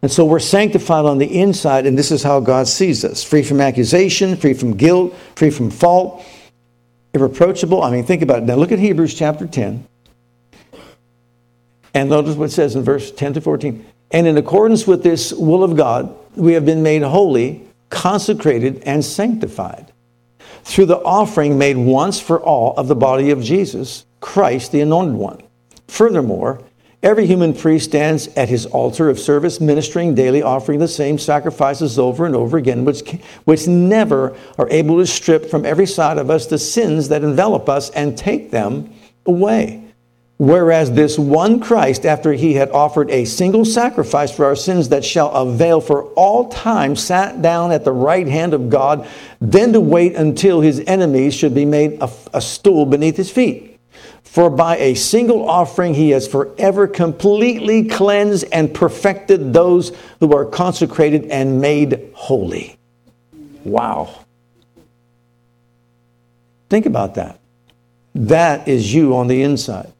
And 0.00 0.10
so 0.10 0.24
we're 0.24 0.38
sanctified 0.38 1.04
on 1.04 1.18
the 1.18 1.40
inside, 1.40 1.84
and 1.84 1.98
this 1.98 2.10
is 2.10 2.22
how 2.22 2.40
God 2.40 2.68
sees 2.68 3.04
us 3.04 3.24
free 3.24 3.42
from 3.42 3.60
accusation, 3.60 4.36
free 4.36 4.54
from 4.54 4.76
guilt, 4.76 5.14
free 5.34 5.50
from 5.50 5.70
fault, 5.70 6.24
irreproachable. 7.14 7.82
I 7.82 7.90
mean, 7.90 8.04
think 8.04 8.22
about 8.22 8.38
it. 8.38 8.44
Now 8.44 8.54
look 8.54 8.70
at 8.70 8.78
Hebrews 8.78 9.14
chapter 9.14 9.46
10. 9.46 9.84
And 11.98 12.10
notice 12.10 12.36
what 12.36 12.50
it 12.50 12.52
says 12.52 12.76
in 12.76 12.84
verse 12.84 13.10
10 13.10 13.32
to 13.32 13.40
14. 13.40 13.84
And 14.12 14.28
in 14.28 14.38
accordance 14.38 14.86
with 14.86 15.02
this 15.02 15.32
will 15.32 15.64
of 15.64 15.76
God, 15.76 16.16
we 16.36 16.52
have 16.52 16.64
been 16.64 16.80
made 16.80 17.02
holy, 17.02 17.64
consecrated, 17.90 18.84
and 18.86 19.04
sanctified 19.04 19.92
through 20.62 20.86
the 20.86 21.02
offering 21.02 21.58
made 21.58 21.76
once 21.76 22.20
for 22.20 22.40
all 22.40 22.72
of 22.76 22.86
the 22.86 22.94
body 22.94 23.32
of 23.32 23.42
Jesus, 23.42 24.06
Christ, 24.20 24.70
the 24.70 24.80
anointed 24.80 25.16
one. 25.16 25.42
Furthermore, 25.88 26.62
every 27.02 27.26
human 27.26 27.52
priest 27.52 27.86
stands 27.86 28.28
at 28.28 28.48
his 28.48 28.64
altar 28.66 29.10
of 29.10 29.18
service, 29.18 29.60
ministering 29.60 30.14
daily, 30.14 30.40
offering 30.40 30.78
the 30.78 30.86
same 30.86 31.18
sacrifices 31.18 31.98
over 31.98 32.26
and 32.26 32.36
over 32.36 32.58
again, 32.58 32.84
which, 32.84 33.10
which 33.42 33.66
never 33.66 34.36
are 34.56 34.70
able 34.70 34.98
to 34.98 35.06
strip 35.06 35.50
from 35.50 35.66
every 35.66 35.86
side 35.86 36.18
of 36.18 36.30
us 36.30 36.46
the 36.46 36.58
sins 36.58 37.08
that 37.08 37.24
envelop 37.24 37.68
us 37.68 37.90
and 37.90 38.16
take 38.16 38.52
them 38.52 38.94
away. 39.26 39.87
Whereas 40.38 40.92
this 40.92 41.18
one 41.18 41.58
Christ, 41.58 42.06
after 42.06 42.32
he 42.32 42.54
had 42.54 42.70
offered 42.70 43.10
a 43.10 43.24
single 43.24 43.64
sacrifice 43.64 44.30
for 44.30 44.44
our 44.44 44.54
sins 44.54 44.88
that 44.90 45.04
shall 45.04 45.32
avail 45.32 45.80
for 45.80 46.04
all 46.14 46.48
time, 46.48 46.94
sat 46.94 47.42
down 47.42 47.72
at 47.72 47.84
the 47.84 47.92
right 47.92 48.26
hand 48.26 48.54
of 48.54 48.70
God, 48.70 49.08
then 49.40 49.72
to 49.72 49.80
wait 49.80 50.14
until 50.14 50.60
his 50.60 50.80
enemies 50.86 51.34
should 51.34 51.54
be 51.54 51.64
made 51.64 52.00
a, 52.00 52.08
a 52.32 52.40
stool 52.40 52.86
beneath 52.86 53.16
his 53.16 53.32
feet. 53.32 53.80
For 54.22 54.48
by 54.48 54.76
a 54.76 54.94
single 54.94 55.48
offering 55.48 55.94
he 55.94 56.10
has 56.10 56.28
forever 56.28 56.86
completely 56.86 57.88
cleansed 57.88 58.44
and 58.52 58.72
perfected 58.72 59.52
those 59.52 59.90
who 60.20 60.32
are 60.36 60.44
consecrated 60.44 61.24
and 61.24 61.60
made 61.60 62.10
holy. 62.14 62.78
Wow. 63.64 64.24
Think 66.70 66.86
about 66.86 67.16
that. 67.16 67.40
That 68.14 68.68
is 68.68 68.94
you 68.94 69.16
on 69.16 69.26
the 69.26 69.42
inside. 69.42 69.92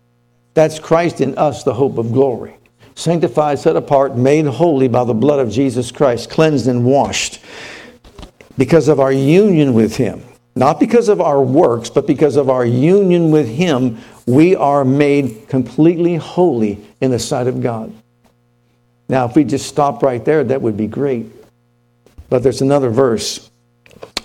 That's 0.55 0.78
Christ 0.78 1.21
in 1.21 1.37
us, 1.38 1.62
the 1.62 1.75
hope 1.75 1.99
of 1.99 2.12
glory. 2.12 2.57
Sanctified, 2.95 3.59
set 3.59 3.76
apart, 3.76 4.17
made 4.17 4.47
holy 4.47 4.88
by 4.88 5.05
the 5.05 5.14
blood 5.14 5.38
of 5.38 5.50
Jesus 5.50 5.93
Christ, 5.93 6.31
cleansed 6.31 6.67
and 6.67 6.85
washed 6.85 7.40
because 8.57 8.88
of 8.88 8.99
our 8.99 9.12
union 9.12 9.73
with 9.73 9.97
Him. 9.97 10.23
Not 10.57 10.81
because 10.81 11.09
of 11.09 11.21
our 11.21 11.40
works, 11.40 11.88
but 11.88 12.09
because 12.09 12.35
of 12.35 12.50
our 12.50 12.67
union 12.67 13.31
with 13.31 13.49
Him, 13.49 13.99
we 14.26 14.57
are 14.57 14.85
made 14.85 15.49
completely 15.49 16.17
holy 16.17 16.85
in 17.00 17.12
the 17.12 17.19
sight 17.21 17.47
of 17.47 17.62
God. 17.62 17.93
Now, 19.09 19.26
if 19.26 19.37
we 19.37 19.45
just 19.45 19.69
stop 19.69 20.02
right 20.02 20.25
there, 20.25 20.43
that 20.43 20.61
would 20.61 20.76
be 20.76 20.88
great. 20.88 21.26
But 22.28 22.43
there's 22.43 22.61
another 22.61 22.90
verse, 22.90 23.49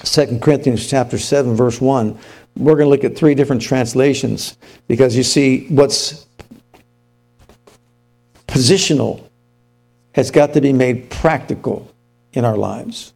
2 0.04 0.40
Corinthians 0.40 0.88
chapter 0.88 1.18
7, 1.18 1.56
verse 1.56 1.80
1 1.80 2.18
we're 2.56 2.76
going 2.76 2.86
to 2.86 2.90
look 2.90 3.04
at 3.04 3.18
three 3.18 3.36
different 3.36 3.62
translations 3.62 4.58
because 4.88 5.16
you 5.16 5.24
see 5.24 5.66
what's 5.68 6.28
positional 8.48 9.28
has 10.14 10.30
got 10.30 10.54
to 10.54 10.62
be 10.62 10.72
made 10.72 11.10
practical 11.10 11.92
in 12.34 12.46
our 12.46 12.58
lives. 12.58 13.14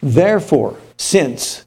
Therefore, 0.00 0.78
since 0.96 1.64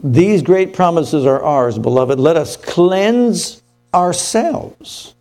these 0.00 0.42
great 0.42 0.74
promises 0.74 1.24
are 1.24 1.42
ours, 1.42 1.78
beloved, 1.78 2.18
let 2.18 2.36
us 2.36 2.56
cleanse 2.56 3.62
ourselves. 3.94 5.14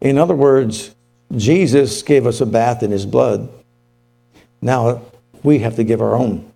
In 0.00 0.18
other 0.18 0.34
words, 0.34 0.94
Jesus 1.36 2.02
gave 2.02 2.26
us 2.26 2.40
a 2.40 2.46
bath 2.46 2.82
in 2.82 2.90
his 2.90 3.06
blood. 3.06 3.48
Now 4.60 5.02
we 5.42 5.58
have 5.60 5.76
to 5.76 5.84
give 5.84 6.00
our 6.00 6.14
own 6.14 6.50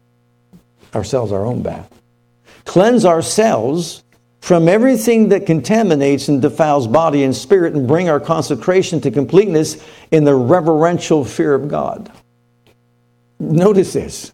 ourselves 0.95 1.33
our 1.33 1.45
own 1.45 1.62
bath. 1.62 1.91
Cleanse 2.65 3.05
ourselves 3.05 4.03
from 4.41 4.69
everything 4.69 5.29
that 5.29 5.47
contaminates 5.47 6.29
and 6.29 6.43
defiles 6.43 6.87
body 6.87 7.23
and 7.23 7.35
spirit 7.35 7.75
and 7.75 7.87
bring 7.87 8.09
our 8.09 8.21
consecration 8.21 9.01
to 9.01 9.11
completeness 9.11 9.83
in 10.11 10.25
the 10.25 10.35
reverential 10.35 11.25
fear 11.25 11.55
of 11.55 11.69
God. 11.69 12.11
Notice 13.39 13.93
this. 13.93 14.33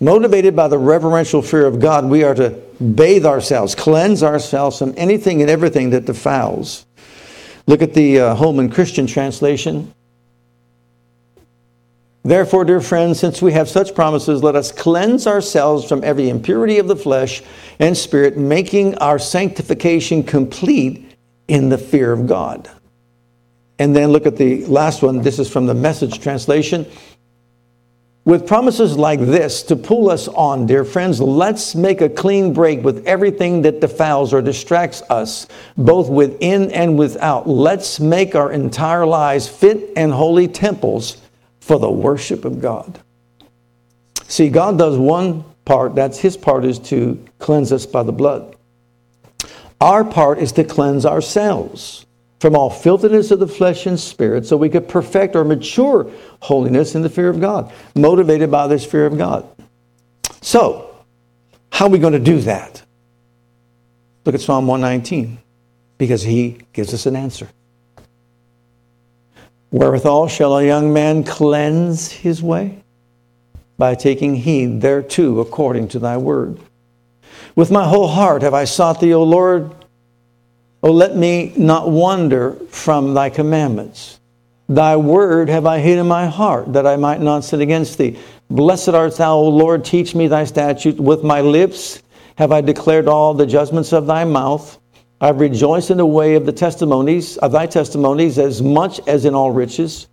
Motivated 0.00 0.56
by 0.56 0.66
the 0.66 0.78
reverential 0.78 1.42
fear 1.42 1.66
of 1.66 1.78
God, 1.78 2.04
we 2.06 2.24
are 2.24 2.34
to 2.34 2.50
bathe 2.94 3.24
ourselves, 3.24 3.74
cleanse 3.74 4.22
ourselves 4.22 4.78
from 4.78 4.94
anything 4.96 5.40
and 5.40 5.50
everything 5.50 5.90
that 5.90 6.04
defiles. 6.04 6.86
Look 7.68 7.82
at 7.82 7.94
the 7.94 8.18
uh, 8.18 8.34
Holman 8.34 8.70
Christian 8.70 9.06
translation. 9.06 9.94
Therefore, 12.24 12.64
dear 12.64 12.80
friends, 12.80 13.18
since 13.18 13.42
we 13.42 13.52
have 13.52 13.68
such 13.68 13.94
promises, 13.94 14.42
let 14.44 14.54
us 14.54 14.70
cleanse 14.70 15.26
ourselves 15.26 15.88
from 15.88 16.04
every 16.04 16.28
impurity 16.28 16.78
of 16.78 16.86
the 16.86 16.94
flesh 16.94 17.42
and 17.80 17.96
spirit, 17.96 18.36
making 18.36 18.96
our 18.98 19.18
sanctification 19.18 20.22
complete 20.22 21.16
in 21.48 21.68
the 21.68 21.78
fear 21.78 22.12
of 22.12 22.28
God. 22.28 22.70
And 23.80 23.96
then 23.96 24.10
look 24.10 24.26
at 24.26 24.36
the 24.36 24.64
last 24.66 25.02
one. 25.02 25.22
This 25.22 25.40
is 25.40 25.50
from 25.50 25.66
the 25.66 25.74
message 25.74 26.20
translation. 26.20 26.86
With 28.24 28.46
promises 28.46 28.96
like 28.96 29.18
this 29.18 29.64
to 29.64 29.74
pull 29.74 30.08
us 30.08 30.28
on, 30.28 30.66
dear 30.66 30.84
friends, 30.84 31.20
let's 31.20 31.74
make 31.74 32.00
a 32.00 32.08
clean 32.08 32.52
break 32.52 32.84
with 32.84 33.04
everything 33.04 33.62
that 33.62 33.80
defiles 33.80 34.32
or 34.32 34.40
distracts 34.40 35.02
us, 35.10 35.48
both 35.76 36.08
within 36.08 36.70
and 36.70 36.96
without. 36.96 37.48
Let's 37.48 37.98
make 37.98 38.36
our 38.36 38.52
entire 38.52 39.06
lives 39.06 39.48
fit 39.48 39.90
and 39.96 40.12
holy 40.12 40.46
temples 40.46 41.21
for 41.72 41.78
the 41.78 41.90
worship 41.90 42.44
of 42.44 42.60
God. 42.60 43.00
See, 44.28 44.50
God 44.50 44.76
does 44.76 44.98
one 44.98 45.42
part, 45.64 45.94
that's 45.94 46.18
His 46.18 46.36
part 46.36 46.66
is 46.66 46.78
to 46.90 47.24
cleanse 47.38 47.72
us 47.72 47.86
by 47.86 48.02
the 48.02 48.12
blood. 48.12 48.56
Our 49.80 50.04
part 50.04 50.38
is 50.38 50.52
to 50.52 50.64
cleanse 50.64 51.06
ourselves 51.06 52.04
from 52.40 52.54
all 52.54 52.68
filthiness 52.68 53.30
of 53.30 53.38
the 53.38 53.48
flesh 53.48 53.86
and 53.86 53.98
spirit 53.98 54.44
so 54.44 54.54
we 54.54 54.68
could 54.68 54.86
perfect 54.86 55.34
or 55.34 55.44
mature 55.44 56.10
holiness 56.40 56.94
in 56.94 57.00
the 57.00 57.08
fear 57.08 57.30
of 57.30 57.40
God, 57.40 57.72
motivated 57.94 58.50
by 58.50 58.66
this 58.66 58.84
fear 58.84 59.06
of 59.06 59.16
God. 59.16 59.48
So, 60.42 60.94
how 61.70 61.86
are 61.86 61.90
we 61.90 61.98
going 61.98 62.12
to 62.12 62.18
do 62.18 62.40
that? 62.40 62.82
Look 64.26 64.34
at 64.34 64.42
Psalm 64.42 64.66
119 64.66 65.38
because 65.96 66.20
he 66.20 66.58
gives 66.74 66.92
us 66.92 67.06
an 67.06 67.16
answer. 67.16 67.48
Wherewithal 69.72 70.28
shall 70.28 70.58
a 70.58 70.64
young 70.64 70.92
man 70.92 71.24
cleanse 71.24 72.12
his 72.12 72.42
way? 72.42 72.84
By 73.78 73.94
taking 73.94 74.36
heed 74.36 74.82
thereto 74.82 75.40
according 75.40 75.88
to 75.88 75.98
thy 75.98 76.18
word. 76.18 76.58
With 77.56 77.70
my 77.70 77.88
whole 77.88 78.08
heart 78.08 78.42
have 78.42 78.54
I 78.54 78.64
sought 78.64 79.00
thee, 79.00 79.14
O 79.14 79.22
Lord. 79.22 79.74
O 80.82 80.90
let 80.90 81.16
me 81.16 81.54
not 81.56 81.90
wander 81.90 82.52
from 82.68 83.14
thy 83.14 83.30
commandments. 83.30 84.20
Thy 84.68 84.96
word 84.96 85.48
have 85.48 85.64
I 85.64 85.78
hid 85.78 85.98
in 85.98 86.06
my 86.06 86.26
heart, 86.26 86.72
that 86.74 86.86
I 86.86 86.96
might 86.96 87.20
not 87.20 87.44
sin 87.44 87.60
against 87.60 87.98
thee. 87.98 88.18
Blessed 88.50 88.90
art 88.90 89.16
thou, 89.16 89.36
O 89.36 89.48
Lord, 89.48 89.84
teach 89.84 90.14
me 90.14 90.28
thy 90.28 90.44
statutes. 90.44 90.98
With 90.98 91.24
my 91.24 91.40
lips 91.40 92.02
have 92.36 92.52
I 92.52 92.60
declared 92.60 93.08
all 93.08 93.32
the 93.32 93.46
judgments 93.46 93.92
of 93.92 94.06
thy 94.06 94.24
mouth. 94.24 94.78
I've 95.22 95.38
rejoiced 95.38 95.92
in 95.92 95.98
the 95.98 96.04
way 96.04 96.34
of 96.34 96.46
the 96.46 96.52
testimonies 96.52 97.36
of 97.38 97.52
thy 97.52 97.66
testimonies 97.66 98.40
as 98.40 98.60
much 98.60 99.00
as 99.06 99.24
in 99.24 99.36
all 99.36 99.52
riches. 99.52 100.08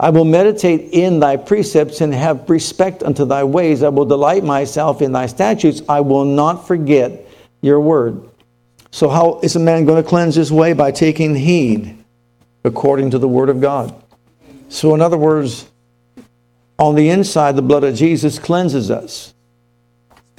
I 0.00 0.08
will 0.08 0.24
meditate 0.24 0.88
in 0.94 1.20
thy 1.20 1.36
precepts 1.36 2.00
and 2.00 2.14
have 2.14 2.48
respect 2.48 3.02
unto 3.02 3.26
thy 3.26 3.44
ways. 3.44 3.82
I 3.82 3.90
will 3.90 4.06
delight 4.06 4.42
myself 4.42 5.02
in 5.02 5.12
thy 5.12 5.26
statutes. 5.26 5.82
I 5.86 6.00
will 6.00 6.24
not 6.24 6.66
forget 6.66 7.26
your 7.60 7.78
word. 7.78 8.26
So, 8.90 9.10
how 9.10 9.38
is 9.40 9.54
a 9.54 9.60
man 9.60 9.84
going 9.84 10.02
to 10.02 10.08
cleanse 10.08 10.34
his 10.34 10.50
way? 10.50 10.72
By 10.72 10.92
taking 10.92 11.34
heed 11.34 12.02
according 12.64 13.10
to 13.10 13.18
the 13.18 13.28
word 13.28 13.50
of 13.50 13.60
God. 13.60 13.94
So, 14.70 14.94
in 14.94 15.02
other 15.02 15.18
words, 15.18 15.70
on 16.78 16.94
the 16.94 17.10
inside, 17.10 17.54
the 17.54 17.62
blood 17.62 17.84
of 17.84 17.94
Jesus 17.94 18.38
cleanses 18.38 18.90
us. 18.90 19.34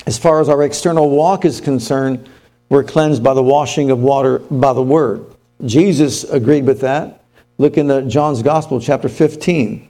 As 0.08 0.18
far 0.18 0.42
as 0.42 0.50
our 0.50 0.64
external 0.64 1.12
walk 1.12 1.46
is 1.46 1.62
concerned, 1.62 2.28
we're 2.70 2.84
cleansed 2.84 3.24
by 3.24 3.34
the 3.34 3.44
washing 3.44 3.92
of 3.92 4.00
water 4.00 4.40
by 4.40 4.74
the 4.74 4.82
word. 4.82 5.26
Jesus 5.64 6.24
agreed 6.24 6.66
with 6.66 6.82
that. 6.82 7.24
Look 7.58 7.78
in 7.78 7.88
the 7.88 8.02
John's 8.02 8.44
Gospel, 8.44 8.82
chapter 8.82 9.08
15, 9.08 9.90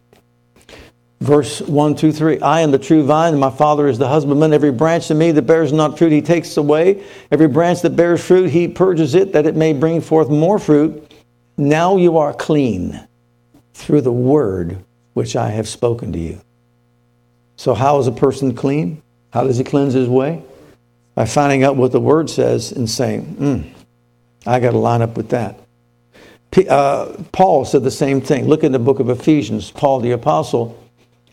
verse 1.19 1.61
1, 1.61 1.95
2, 1.95 2.11
3. 2.11 2.39
I 2.41 2.61
am 2.61 2.71
the 2.71 2.77
true 2.77 3.03
vine, 3.03 3.33
and 3.33 3.39
my 3.39 3.49
Father 3.49 3.87
is 3.87 3.97
the 3.97 4.07
husbandman. 4.07 4.53
Every 4.53 4.71
branch 4.71 5.09
in 5.09 5.17
me 5.17 5.31
that 5.31 5.41
bears 5.43 5.73
not 5.73 5.97
fruit, 5.97 6.11
he 6.11 6.21
takes 6.21 6.57
away. 6.57 7.03
Every 7.31 7.47
branch 7.47 7.81
that 7.81 7.95
bears 7.95 8.23
fruit, 8.23 8.51
he 8.51 8.67
purges 8.67 9.15
it, 9.15 9.33
that 9.33 9.47
it 9.47 9.55
may 9.55 9.73
bring 9.73 10.01
forth 10.01 10.29
more 10.29 10.59
fruit. 10.59 11.13
Now 11.57 11.97
you 11.97 12.17
are 12.17 12.33
clean 12.33 13.07
through 13.73 14.01
the 14.01 14.11
word 14.11 14.83
which 15.13 15.35
I 15.35 15.49
have 15.49 15.67
spoken 15.67 16.11
to 16.13 16.19
you. 16.19 16.41
So, 17.55 17.73
how 17.73 17.99
is 17.99 18.07
a 18.07 18.11
person 18.11 18.53
clean? 18.53 19.01
How 19.31 19.43
does 19.45 19.57
he 19.57 19.63
cleanse 19.63 19.93
his 19.93 20.09
way? 20.09 20.43
By 21.15 21.25
finding 21.25 21.63
out 21.63 21.77
what 21.77 21.91
the 21.91 21.99
word 21.99 22.29
says 22.29 22.71
and 22.71 22.89
saying, 22.89 23.23
hmm, 23.23 23.61
I 24.45 24.59
got 24.59 24.71
to 24.71 24.77
line 24.77 25.01
up 25.01 25.17
with 25.17 25.29
that. 25.29 25.59
Uh, 26.69 27.17
Paul 27.31 27.65
said 27.65 27.83
the 27.83 27.91
same 27.91 28.21
thing. 28.21 28.47
Look 28.47 28.63
in 28.63 28.71
the 28.71 28.79
book 28.79 28.99
of 28.99 29.09
Ephesians. 29.09 29.71
Paul 29.71 29.99
the 29.99 30.11
apostle. 30.11 30.81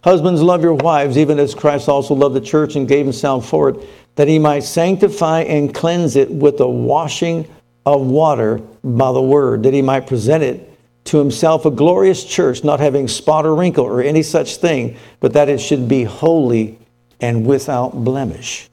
Husbands, 0.03 0.43
love 0.43 0.63
your 0.63 0.75
wives, 0.75 1.17
even 1.17 1.39
as 1.39 1.55
Christ 1.55 1.89
also 1.89 2.15
loved 2.15 2.35
the 2.35 2.41
church 2.41 2.75
and 2.75 2.89
gave 2.89 3.07
himself 3.07 3.49
for 3.49 3.69
it, 3.69 3.89
that 4.17 4.27
he 4.27 4.39
might 4.39 4.65
sanctify 4.65 5.43
and 5.43 5.73
cleanse 5.73 6.17
it 6.17 6.29
with 6.29 6.59
the 6.59 6.69
washing 6.69 7.49
of 7.87 8.01
water 8.01 8.59
by 8.83 9.13
the 9.13 9.23
word, 9.23 9.63
that 9.63 9.75
he 9.75 9.83
might 9.83 10.09
present 10.09 10.43
it 10.43 10.69
to 11.05 11.19
himself 11.19 11.67
a 11.67 11.71
glorious 11.71 12.25
church, 12.25 12.65
not 12.65 12.81
having 12.81 13.07
spot 13.07 13.47
or 13.47 13.55
wrinkle 13.55 13.85
or 13.85 14.03
any 14.03 14.23
such 14.23 14.57
thing, 14.57 14.97
but 15.21 15.33
that 15.35 15.49
it 15.49 15.59
should 15.59 15.89
be 15.89 16.03
holy 16.05 16.79
and 17.21 17.47
without 17.47 18.05
blemish. 18.05 18.69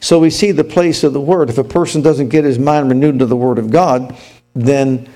So 0.00 0.18
we 0.18 0.30
see 0.30 0.52
the 0.52 0.64
place 0.64 1.04
of 1.04 1.12
the 1.12 1.20
word. 1.20 1.50
If 1.50 1.58
a 1.58 1.64
person 1.64 2.02
doesn't 2.02 2.28
get 2.28 2.44
his 2.44 2.58
mind 2.58 2.88
renewed 2.88 3.18
to 3.18 3.26
the 3.26 3.36
word 3.36 3.58
of 3.58 3.70
God, 3.70 4.16
then 4.54 5.08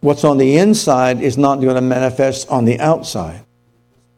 what's 0.00 0.24
on 0.24 0.38
the 0.38 0.56
inside 0.56 1.20
is 1.22 1.38
not 1.38 1.60
going 1.60 1.74
to 1.74 1.80
manifest 1.80 2.48
on 2.48 2.64
the 2.64 2.78
outside. 2.80 3.44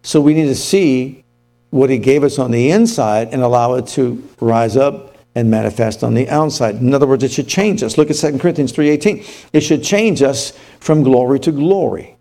So 0.02 0.20
we 0.20 0.34
need 0.34 0.46
to 0.46 0.54
see 0.54 1.24
what 1.70 1.90
he 1.90 1.98
gave 1.98 2.24
us 2.24 2.38
on 2.38 2.50
the 2.50 2.70
inside 2.70 3.28
and 3.32 3.42
allow 3.42 3.74
it 3.74 3.86
to 3.88 4.22
rise 4.40 4.76
up 4.76 5.16
and 5.34 5.50
manifest 5.50 6.02
on 6.02 6.14
the 6.14 6.28
outside. 6.28 6.76
In 6.76 6.94
other 6.94 7.06
words, 7.06 7.22
it 7.22 7.30
should 7.30 7.48
change 7.48 7.82
us. 7.82 7.98
Look 7.98 8.10
at 8.10 8.16
2 8.16 8.38
Corinthians 8.40 8.72
3:18. 8.72 9.22
It 9.52 9.60
should 9.60 9.82
change 9.82 10.22
us 10.22 10.52
from 10.80 11.02
glory 11.02 11.38
to 11.40 11.52
glory. 11.52 12.15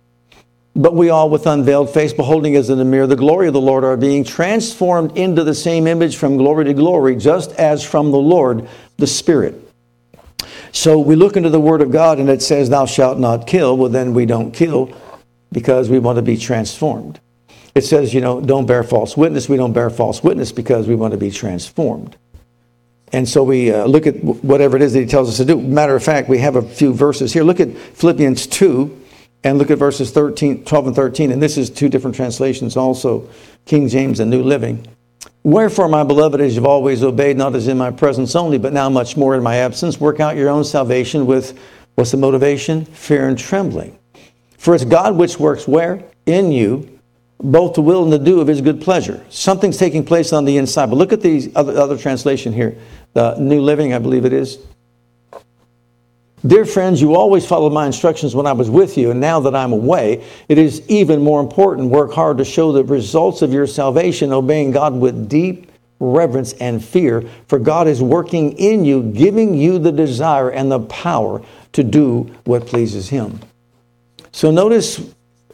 But 0.75 0.93
we 0.93 1.09
all 1.09 1.29
with 1.29 1.47
unveiled 1.47 1.89
face 1.89 2.11
beholding 2.11 2.55
as 2.57 2.69
in 2.69 2.79
a 2.79 2.85
mirror 2.85 3.07
the 3.07 3.15
glory 3.15 3.47
of 3.47 3.53
the 3.53 3.61
Lord 3.61 3.85
are 3.85 3.95
being 3.95 4.25
transformed 4.25 5.17
into 5.17 5.43
the 5.43 5.55
same 5.55 5.87
image 5.87 6.17
from 6.17 6.35
glory 6.35 6.65
to 6.65 6.73
glory 6.73 7.15
just 7.15 7.51
as 7.53 7.83
from 7.83 8.11
the 8.11 8.17
Lord 8.17 8.67
the 8.97 9.07
Spirit. 9.07 9.55
So 10.73 10.99
we 10.99 11.15
look 11.15 11.37
into 11.37 11.49
the 11.49 11.59
word 11.59 11.81
of 11.81 11.91
God 11.91 12.19
and 12.19 12.29
it 12.29 12.41
says 12.41 12.69
thou 12.69 12.85
shalt 12.85 13.17
not 13.17 13.47
kill, 13.47 13.77
well 13.77 13.89
then 13.89 14.13
we 14.13 14.25
don't 14.25 14.51
kill 14.51 14.93
because 15.53 15.89
we 15.89 15.99
want 15.99 16.17
to 16.17 16.21
be 16.21 16.35
transformed. 16.35 17.21
It 17.73 17.83
says, 17.83 18.13
you 18.13 18.19
know, 18.19 18.41
don't 18.41 18.65
bear 18.65 18.83
false 18.83 19.15
witness. 19.15 19.47
We 19.47 19.55
don't 19.55 19.73
bear 19.73 19.89
false 19.89 20.21
witness 20.21 20.51
because 20.51 20.87
we 20.87 20.95
want 20.95 21.11
to 21.11 21.17
be 21.17 21.31
transformed. 21.31 22.17
And 23.13 23.27
so 23.29 23.43
we 23.43 23.71
uh, 23.71 23.85
look 23.85 24.07
at 24.07 24.21
whatever 24.23 24.75
it 24.75 24.81
is 24.81 24.91
that 24.93 24.99
he 24.99 25.05
tells 25.05 25.29
us 25.29 25.37
to 25.37 25.45
do. 25.45 25.61
Matter 25.61 25.95
of 25.95 26.03
fact, 26.03 26.27
we 26.27 26.39
have 26.39 26.57
a 26.57 26.61
few 26.61 26.93
verses 26.93 27.31
here. 27.31 27.43
Look 27.43 27.61
at 27.61 27.77
Philippians 27.77 28.47
2 28.47 29.04
and 29.45 29.59
look 29.59 29.69
at 29.69 29.77
verses 29.77 30.11
13, 30.11 30.65
12 30.65 30.87
and 30.87 30.95
13. 30.95 31.31
And 31.31 31.41
this 31.41 31.55
is 31.55 31.69
two 31.69 31.87
different 31.87 32.15
translations 32.15 32.75
also 32.75 33.29
King 33.65 33.87
James 33.87 34.19
and 34.19 34.29
New 34.29 34.43
Living. 34.43 34.85
Wherefore, 35.43 35.87
my 35.87 36.03
beloved, 36.03 36.41
as 36.41 36.55
you've 36.55 36.65
always 36.65 37.03
obeyed, 37.03 37.37
not 37.37 37.55
as 37.55 37.67
in 37.67 37.77
my 37.77 37.91
presence 37.91 38.35
only, 38.35 38.57
but 38.57 38.73
now 38.73 38.89
much 38.89 39.15
more 39.15 39.35
in 39.35 39.43
my 39.43 39.57
absence, 39.57 39.99
work 39.99 40.19
out 40.19 40.35
your 40.35 40.49
own 40.49 40.63
salvation 40.63 41.27
with 41.27 41.57
what's 41.93 42.09
the 42.09 42.17
motivation? 42.17 42.85
Fear 42.85 43.29
and 43.29 43.37
trembling. 43.37 43.97
For 44.57 44.73
it's 44.73 44.83
God 44.83 45.15
which 45.15 45.39
works 45.39 45.67
where? 45.67 46.03
In 46.25 46.51
you, 46.51 46.99
both 47.39 47.73
to 47.73 47.81
will 47.81 48.01
and 48.01 48.11
to 48.11 48.17
do 48.17 48.41
of 48.41 48.47
his 48.47 48.61
good 48.61 48.81
pleasure. 48.81 49.23
Something's 49.29 49.77
taking 49.77 50.03
place 50.03 50.33
on 50.33 50.45
the 50.45 50.57
inside. 50.57 50.87
But 50.87 50.95
look 50.95 51.13
at 51.13 51.21
the 51.21 51.51
other, 51.55 51.77
other 51.77 51.97
translation 51.97 52.51
here. 52.51 52.75
The 53.13 53.35
New 53.35 53.61
Living, 53.61 53.93
I 53.93 53.99
believe 53.99 54.25
it 54.25 54.33
is. 54.33 54.57
Dear 56.45 56.65
friends, 56.65 57.01
you 57.01 57.15
always 57.15 57.45
followed 57.45 57.73
my 57.73 57.87
instructions 57.87 58.35
when 58.35 58.45
I 58.45 58.53
was 58.53 58.69
with 58.69 58.97
you, 58.97 59.11
and 59.11 59.19
now 59.19 59.39
that 59.39 59.55
I'm 59.55 59.73
away, 59.73 60.23
it 60.47 60.57
is 60.57 60.87
even 60.87 61.21
more 61.21 61.39
important. 61.39 61.89
Work 61.89 62.13
hard 62.13 62.37
to 62.37 62.45
show 62.45 62.71
the 62.71 62.83
results 62.83 63.41
of 63.41 63.51
your 63.51 63.65
salvation, 63.65 64.31
obeying 64.31 64.71
God 64.71 64.93
with 64.93 65.27
deep 65.27 65.71
reverence 65.99 66.53
and 66.53 66.83
fear, 66.83 67.23
for 67.47 67.57
God 67.57 67.87
is 67.87 68.01
working 68.01 68.53
in 68.57 68.85
you, 68.85 69.01
giving 69.01 69.55
you 69.55 69.79
the 69.79 69.91
desire 69.91 70.49
and 70.49 70.71
the 70.71 70.81
power 70.81 71.41
to 71.71 71.83
do 71.83 72.35
what 72.43 72.67
pleases 72.67 73.09
Him. 73.09 73.39
So 74.31 74.51
notice 74.51 75.01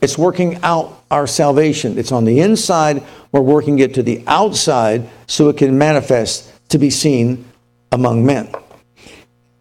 it's 0.02 0.18
working 0.18 0.60
out 0.64 1.04
our 1.12 1.28
salvation. 1.28 2.00
It's 2.00 2.12
on 2.12 2.26
the 2.26 2.40
inside. 2.40 3.04
We're 3.32 3.42
working 3.42 3.80
it 3.80 3.94
to 3.94 4.04
the 4.04 4.24
outside 4.26 5.08
so 5.28 5.50
it 5.50 5.58
can 5.58 5.78
manifest 5.78 6.52
to 6.70 6.80
be 6.80 6.90
seen 6.90 7.46
among 7.92 8.26
men. 8.26 8.52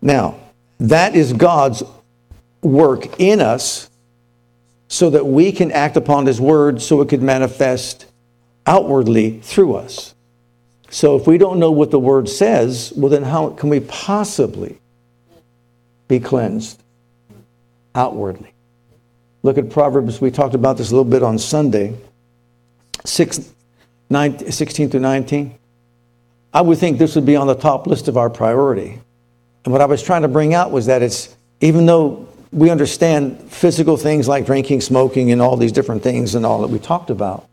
Now, 0.01 0.37
that 0.81 1.15
is 1.15 1.33
God's 1.33 1.83
work 2.63 3.21
in 3.21 3.41
us 3.41 3.89
so 4.89 5.11
that 5.11 5.27
we 5.27 5.53
can 5.53 5.71
act 5.71 5.97
upon 5.97 6.27
His 6.27 6.41
word 6.41 6.83
so 6.83 7.01
it 7.01 7.09
could 7.09 7.23
manifest 7.23 8.07
outwardly 8.67 9.39
through 9.41 9.77
us. 9.77 10.15
So 10.91 11.17
if 11.17 11.27
we 11.27 11.39
don't 11.39 11.61
know 11.61 11.71
what 11.71 11.93
the 11.93 12.01
word 12.01 12.29
says, 12.29 12.93
well, 12.97 13.09
then 13.09 13.23
how 13.23 13.51
can 13.51 13.69
we 13.71 13.81
possibly 13.81 14.79
be 16.09 16.19
cleansed 16.19 16.83
outwardly? 17.95 18.53
Look 19.43 19.57
at 19.57 19.71
Proverbs. 19.71 20.21
We 20.21 20.31
talked 20.31 20.55
about 20.55 20.77
this 20.77 20.91
a 20.91 20.95
little 20.95 21.11
bit 21.11 21.23
on 21.23 21.39
Sunday. 21.39 21.97
6, 23.05 23.53
9, 24.11 24.51
16 24.51 24.91
through 24.91 25.01
19. 25.01 25.57
I 26.53 26.61
would 26.61 26.79
think 26.79 26.99
this 26.99 27.15
would 27.15 27.25
be 27.25 27.37
on 27.37 27.47
the 27.47 27.55
top 27.55 27.87
list 27.87 28.09
of 28.09 28.17
our 28.17 28.29
priority. 28.29 29.01
And 29.65 29.73
what 29.73 29.81
I 29.81 29.87
was 29.87 30.03
trying 30.03 30.23
to 30.23 30.29
bring 30.29 30.55
out 30.55 30.71
was 30.71 30.87
that 30.87 31.03
it's, 31.03 31.37
even 31.61 31.87
though 31.87 32.29
we 32.53 32.71
understand 32.71 33.51
physical 33.51 33.97
things 33.97 34.27
like 34.27 34.47
drinking, 34.47 34.81
smoking, 34.81 35.31
and 35.31 35.41
all 35.41 35.57
these 35.57 35.73
different 35.73 36.03
things 36.03 36.35
and 36.35 36.45
all 36.45 36.63
that 36.63 36.69
we 36.69 36.79
talked 36.79 37.11
about, 37.11 37.49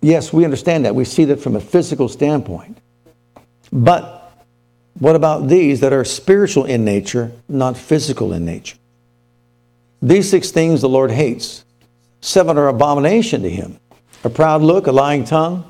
yes, 0.00 0.32
we 0.32 0.44
understand 0.44 0.84
that. 0.84 0.94
We 0.94 1.04
see 1.04 1.24
that 1.26 1.40
from 1.40 1.56
a 1.56 1.60
physical 1.60 2.08
standpoint. 2.08 2.78
But 3.72 4.32
what 4.98 5.16
about 5.16 5.48
these 5.48 5.80
that 5.80 5.92
are 5.92 6.04
spiritual 6.04 6.64
in 6.64 6.84
nature, 6.84 7.32
not 7.48 7.76
physical 7.76 8.32
in 8.32 8.44
nature? 8.44 8.76
These 10.00 10.30
six 10.30 10.50
things 10.50 10.80
the 10.80 10.88
Lord 10.88 11.10
hates. 11.10 11.64
Seven 12.20 12.58
are 12.58 12.68
abomination 12.68 13.42
to 13.42 13.50
him 13.50 13.78
a 14.24 14.30
proud 14.30 14.62
look, 14.62 14.86
a 14.86 14.92
lying 14.92 15.24
tongue, 15.24 15.64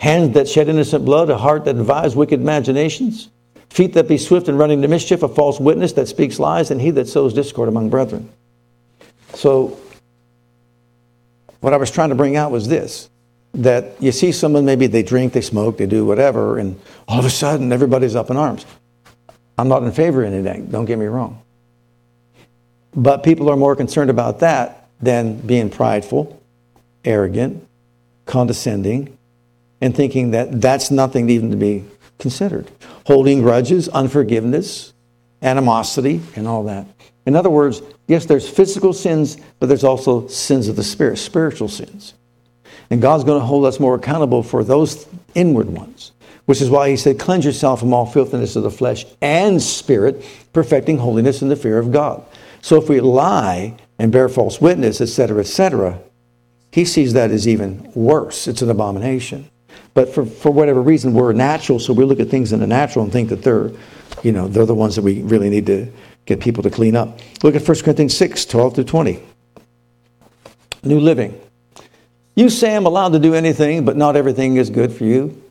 hands 0.00 0.32
that 0.34 0.48
shed 0.48 0.68
innocent 0.68 1.04
blood, 1.04 1.28
a 1.28 1.36
heart 1.36 1.66
that 1.66 1.76
devises 1.76 2.16
wicked 2.16 2.40
imaginations, 2.40 3.28
feet 3.76 3.92
that 3.92 4.08
be 4.08 4.16
swift 4.16 4.48
in 4.48 4.56
running 4.56 4.80
to 4.80 4.88
mischief, 4.88 5.22
a 5.22 5.28
false 5.28 5.60
witness 5.60 5.92
that 5.92 6.08
speaks 6.08 6.38
lies, 6.38 6.70
and 6.70 6.80
he 6.80 6.90
that 6.92 7.06
sows 7.06 7.34
discord 7.34 7.68
among 7.68 7.90
brethren. 7.90 8.26
So, 9.34 9.78
what 11.60 11.74
I 11.74 11.76
was 11.76 11.90
trying 11.90 12.08
to 12.08 12.14
bring 12.14 12.36
out 12.36 12.50
was 12.50 12.68
this 12.68 13.10
that 13.52 14.00
you 14.02 14.12
see 14.12 14.32
someone, 14.32 14.66
maybe 14.66 14.86
they 14.86 15.02
drink, 15.02 15.32
they 15.32 15.40
smoke, 15.40 15.78
they 15.78 15.86
do 15.86 16.04
whatever, 16.04 16.58
and 16.58 16.78
all 17.08 17.18
of 17.18 17.24
a 17.24 17.30
sudden 17.30 17.72
everybody's 17.72 18.14
up 18.14 18.30
in 18.30 18.36
arms. 18.36 18.66
I'm 19.56 19.68
not 19.68 19.82
in 19.82 19.92
favor 19.92 20.24
of 20.24 20.32
anything, 20.32 20.66
don't 20.66 20.84
get 20.84 20.98
me 20.98 21.06
wrong. 21.06 21.42
But 22.94 23.22
people 23.22 23.48
are 23.50 23.56
more 23.56 23.74
concerned 23.74 24.10
about 24.10 24.40
that 24.40 24.88
than 25.00 25.38
being 25.40 25.70
prideful, 25.70 26.38
arrogant, 27.04 27.66
condescending, 28.26 29.16
and 29.80 29.96
thinking 29.96 30.32
that 30.32 30.60
that's 30.60 30.90
nothing 30.90 31.30
even 31.30 31.50
to 31.50 31.56
be 31.56 31.84
considered. 32.18 32.70
Holding 33.06 33.40
grudges, 33.40 33.88
unforgiveness, 33.88 34.92
animosity, 35.40 36.20
and 36.34 36.48
all 36.48 36.64
that. 36.64 36.86
In 37.24 37.36
other 37.36 37.50
words, 37.50 37.80
yes, 38.08 38.26
there's 38.26 38.48
physical 38.48 38.92
sins, 38.92 39.36
but 39.60 39.66
there's 39.66 39.84
also 39.84 40.26
sins 40.26 40.66
of 40.66 40.74
the 40.74 40.82
spirit, 40.82 41.16
spiritual 41.18 41.68
sins. 41.68 42.14
And 42.90 43.00
God's 43.00 43.22
going 43.22 43.40
to 43.40 43.46
hold 43.46 43.64
us 43.64 43.78
more 43.78 43.94
accountable 43.94 44.42
for 44.42 44.64
those 44.64 45.06
inward 45.36 45.68
ones, 45.70 46.10
which 46.46 46.60
is 46.60 46.68
why 46.68 46.90
he 46.90 46.96
said, 46.96 47.20
Cleanse 47.20 47.44
yourself 47.44 47.78
from 47.78 47.94
all 47.94 48.06
filthiness 48.06 48.56
of 48.56 48.64
the 48.64 48.72
flesh 48.72 49.06
and 49.20 49.62
spirit, 49.62 50.24
perfecting 50.52 50.98
holiness 50.98 51.42
in 51.42 51.48
the 51.48 51.54
fear 51.54 51.78
of 51.78 51.92
God. 51.92 52.24
So 52.60 52.76
if 52.76 52.88
we 52.88 52.98
lie 53.00 53.76
and 54.00 54.10
bear 54.10 54.28
false 54.28 54.60
witness, 54.60 55.00
etc., 55.00 55.38
etc., 55.38 56.00
he 56.72 56.84
sees 56.84 57.12
that 57.12 57.30
as 57.30 57.46
even 57.46 57.88
worse. 57.94 58.48
It's 58.48 58.62
an 58.62 58.70
abomination. 58.70 59.48
But 59.96 60.12
for, 60.12 60.26
for 60.26 60.50
whatever 60.50 60.82
reason, 60.82 61.14
we're 61.14 61.32
natural, 61.32 61.78
so 61.78 61.94
we 61.94 62.04
look 62.04 62.20
at 62.20 62.28
things 62.28 62.52
in 62.52 62.60
the 62.60 62.66
natural 62.66 63.02
and 63.02 63.10
think 63.10 63.30
that 63.30 63.42
they're, 63.42 63.72
you 64.22 64.30
know, 64.30 64.46
they're 64.46 64.66
the 64.66 64.74
ones 64.74 64.94
that 64.94 65.00
we 65.00 65.22
really 65.22 65.48
need 65.48 65.64
to 65.64 65.90
get 66.26 66.38
people 66.38 66.62
to 66.64 66.68
clean 66.68 66.94
up. 66.94 67.18
Look 67.42 67.56
at 67.56 67.66
1 67.66 67.80
Corinthians 67.80 68.14
6, 68.14 68.44
12 68.44 68.74
to 68.74 68.84
20. 68.84 69.22
New 70.82 71.00
Living. 71.00 71.40
You 72.34 72.50
say 72.50 72.76
I'm 72.76 72.84
allowed 72.84 73.14
to 73.14 73.18
do 73.18 73.34
anything, 73.34 73.86
but 73.86 73.96
not 73.96 74.16
everything 74.16 74.58
is 74.58 74.68
good 74.68 74.92
for 74.92 75.04
you. 75.04 75.42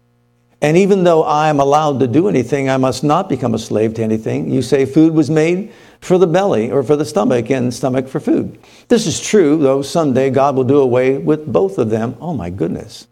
And 0.62 0.78
even 0.78 1.04
though 1.04 1.24
I 1.24 1.50
am 1.50 1.60
allowed 1.60 2.00
to 2.02 2.08
do 2.08 2.28
anything, 2.28 2.70
I 2.70 2.78
must 2.78 3.04
not 3.04 3.28
become 3.28 3.56
a 3.56 3.60
slave 3.60 3.96
to 3.96 4.04
anything. 4.04 4.52
You 4.52 4.62
say 4.62 4.86
food 4.86 5.16
was 5.16 5.32
made 5.32 5.74
for 6.02 6.20
the 6.20 6.28
belly 6.28 6.72
or 6.72 6.84
for 6.84 6.96
the 6.96 7.04
stomach, 7.04 7.50
and 7.50 7.74
stomach 7.74 8.08
for 8.08 8.20
food. 8.20 8.60
This 8.90 9.08
is 9.08 9.20
true, 9.20 9.58
though 9.58 9.82
someday 9.82 10.30
God 10.30 10.56
will 10.56 10.64
do 10.66 10.78
away 10.78 11.18
with 11.18 11.52
both 11.52 11.80
of 11.80 11.90
them. 11.90 12.16
Oh 12.22 12.36
my 12.36 12.52
goodness. 12.52 13.08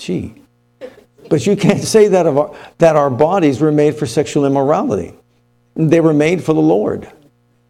Gee. 0.00 0.34
But 1.28 1.46
you 1.46 1.56
can't 1.56 1.82
say 1.82 2.08
that, 2.08 2.26
of 2.26 2.38
our, 2.38 2.56
that 2.78 2.96
our 2.96 3.10
bodies 3.10 3.60
were 3.60 3.70
made 3.70 3.94
for 3.94 4.06
sexual 4.06 4.46
immorality. 4.46 5.14
They 5.76 6.00
were 6.00 6.14
made 6.14 6.42
for 6.42 6.54
the 6.54 6.60
Lord. 6.60 7.10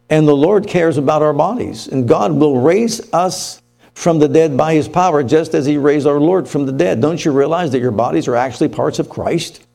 And 0.09 0.25
the 0.25 0.35
Lord 0.35 0.65
cares 0.65 0.97
about 0.97 1.21
our 1.21 1.33
bodies. 1.33 1.87
And 1.87 2.07
God 2.07 2.31
will 2.31 2.61
raise 2.61 3.13
us 3.13 3.61
from 3.93 4.19
the 4.19 4.29
dead 4.29 4.55
by 4.55 4.73
his 4.73 4.87
power, 4.87 5.23
just 5.23 5.53
as 5.53 5.65
he 5.65 5.77
raised 5.77 6.07
our 6.07 6.19
Lord 6.19 6.47
from 6.47 6.65
the 6.65 6.71
dead. 6.71 7.01
Don't 7.01 7.23
you 7.23 7.33
realize 7.33 7.71
that 7.73 7.79
your 7.79 7.91
bodies 7.91 8.29
are 8.29 8.35
actually 8.35 8.69
parts 8.69 8.97
of 8.97 9.09
Christ? 9.09 9.67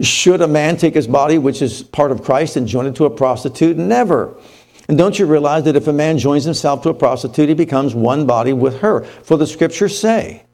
Should 0.00 0.40
a 0.40 0.48
man 0.48 0.78
take 0.78 0.94
his 0.94 1.06
body, 1.06 1.36
which 1.36 1.60
is 1.60 1.82
part 1.82 2.10
of 2.10 2.24
Christ, 2.24 2.56
and 2.56 2.66
join 2.66 2.86
it 2.86 2.96
to 2.96 3.04
a 3.04 3.10
prostitute? 3.10 3.76
Never. 3.76 4.34
And 4.88 4.96
don't 4.96 5.18
you 5.18 5.26
realize 5.26 5.64
that 5.64 5.76
if 5.76 5.86
a 5.86 5.92
man 5.92 6.16
joins 6.16 6.44
himself 6.44 6.82
to 6.82 6.88
a 6.88 6.94
prostitute, 6.94 7.50
he 7.50 7.54
becomes 7.54 7.94
one 7.94 8.26
body 8.26 8.54
with 8.54 8.80
her? 8.80 9.04
For 9.04 9.36
the 9.36 9.46
scriptures 9.46 9.98
say, 9.98 10.44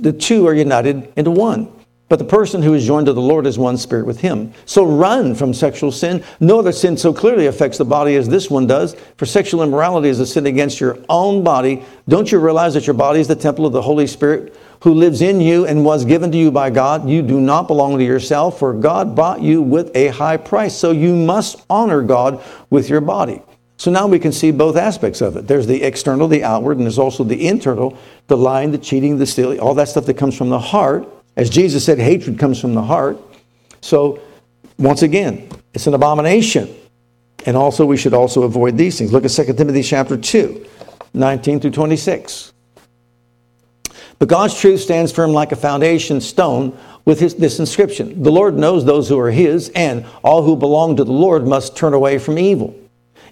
the 0.00 0.12
two 0.12 0.46
are 0.46 0.54
united 0.54 1.12
into 1.16 1.30
one. 1.30 1.70
But 2.10 2.18
the 2.18 2.24
person 2.24 2.60
who 2.60 2.74
is 2.74 2.84
joined 2.84 3.06
to 3.06 3.12
the 3.12 3.20
Lord 3.20 3.46
is 3.46 3.56
one 3.56 3.76
spirit 3.76 4.04
with 4.04 4.20
him. 4.20 4.52
So 4.66 4.84
run 4.84 5.32
from 5.36 5.54
sexual 5.54 5.92
sin. 5.92 6.24
No 6.40 6.58
other 6.58 6.72
sin 6.72 6.96
so 6.96 7.12
clearly 7.12 7.46
affects 7.46 7.78
the 7.78 7.84
body 7.84 8.16
as 8.16 8.28
this 8.28 8.50
one 8.50 8.66
does. 8.66 8.96
For 9.16 9.26
sexual 9.26 9.62
immorality 9.62 10.08
is 10.08 10.18
a 10.18 10.26
sin 10.26 10.46
against 10.46 10.80
your 10.80 10.98
own 11.08 11.44
body. 11.44 11.84
Don't 12.08 12.32
you 12.32 12.40
realize 12.40 12.74
that 12.74 12.84
your 12.84 12.94
body 12.94 13.20
is 13.20 13.28
the 13.28 13.36
temple 13.36 13.64
of 13.64 13.72
the 13.72 13.80
Holy 13.80 14.08
Spirit 14.08 14.56
who 14.82 14.92
lives 14.92 15.22
in 15.22 15.40
you 15.40 15.66
and 15.66 15.84
was 15.84 16.04
given 16.04 16.32
to 16.32 16.38
you 16.38 16.50
by 16.50 16.68
God? 16.68 17.08
You 17.08 17.22
do 17.22 17.40
not 17.40 17.68
belong 17.68 17.96
to 17.98 18.04
yourself, 18.04 18.58
for 18.58 18.72
God 18.72 19.14
bought 19.14 19.40
you 19.40 19.62
with 19.62 19.94
a 19.94 20.08
high 20.08 20.36
price. 20.36 20.76
So 20.76 20.90
you 20.90 21.14
must 21.14 21.64
honor 21.70 22.02
God 22.02 22.42
with 22.70 22.88
your 22.88 23.00
body. 23.00 23.40
So 23.80 23.90
now 23.90 24.06
we 24.06 24.18
can 24.18 24.30
see 24.30 24.50
both 24.50 24.76
aspects 24.76 25.22
of 25.22 25.36
it. 25.38 25.48
There's 25.48 25.66
the 25.66 25.82
external, 25.82 26.28
the 26.28 26.44
outward, 26.44 26.76
and 26.76 26.84
there's 26.84 26.98
also 26.98 27.24
the 27.24 27.46
internal, 27.46 27.96
the 28.26 28.36
lying, 28.36 28.72
the 28.72 28.78
cheating, 28.78 29.16
the 29.16 29.24
stealing, 29.24 29.58
all 29.58 29.72
that 29.74 29.88
stuff 29.88 30.04
that 30.04 30.18
comes 30.18 30.36
from 30.36 30.50
the 30.50 30.58
heart 30.58 31.08
as 31.36 31.48
Jesus 31.48 31.84
said, 31.84 31.98
hatred 31.98 32.38
comes 32.38 32.60
from 32.60 32.74
the 32.74 32.82
heart. 32.82 33.18
So, 33.80 34.20
once 34.78 35.02
again, 35.02 35.48
it's 35.72 35.86
an 35.86 35.94
abomination. 35.94 36.74
And 37.46 37.56
also, 37.56 37.86
we 37.86 37.96
should 37.96 38.12
also 38.12 38.42
avoid 38.42 38.76
these 38.76 38.98
things. 38.98 39.12
Look 39.12 39.24
at 39.24 39.30
2 39.30 39.54
Timothy 39.54 39.82
chapter 39.82 40.16
2, 40.16 40.66
19 41.14 41.60
through 41.60 41.70
26. 41.70 42.52
But 44.18 44.28
God's 44.28 44.58
truth 44.58 44.80
stands 44.80 45.12
firm 45.12 45.32
like 45.32 45.52
a 45.52 45.56
foundation 45.56 46.20
stone 46.20 46.78
with 47.06 47.20
his, 47.20 47.34
this 47.36 47.58
inscription 47.58 48.22
The 48.22 48.30
Lord 48.30 48.58
knows 48.58 48.84
those 48.84 49.08
who 49.08 49.18
are 49.18 49.30
his, 49.30 49.70
and 49.70 50.04
all 50.22 50.42
who 50.42 50.56
belong 50.56 50.96
to 50.96 51.04
the 51.04 51.12
Lord 51.12 51.46
must 51.46 51.74
turn 51.74 51.94
away 51.94 52.18
from 52.18 52.38
evil. 52.38 52.74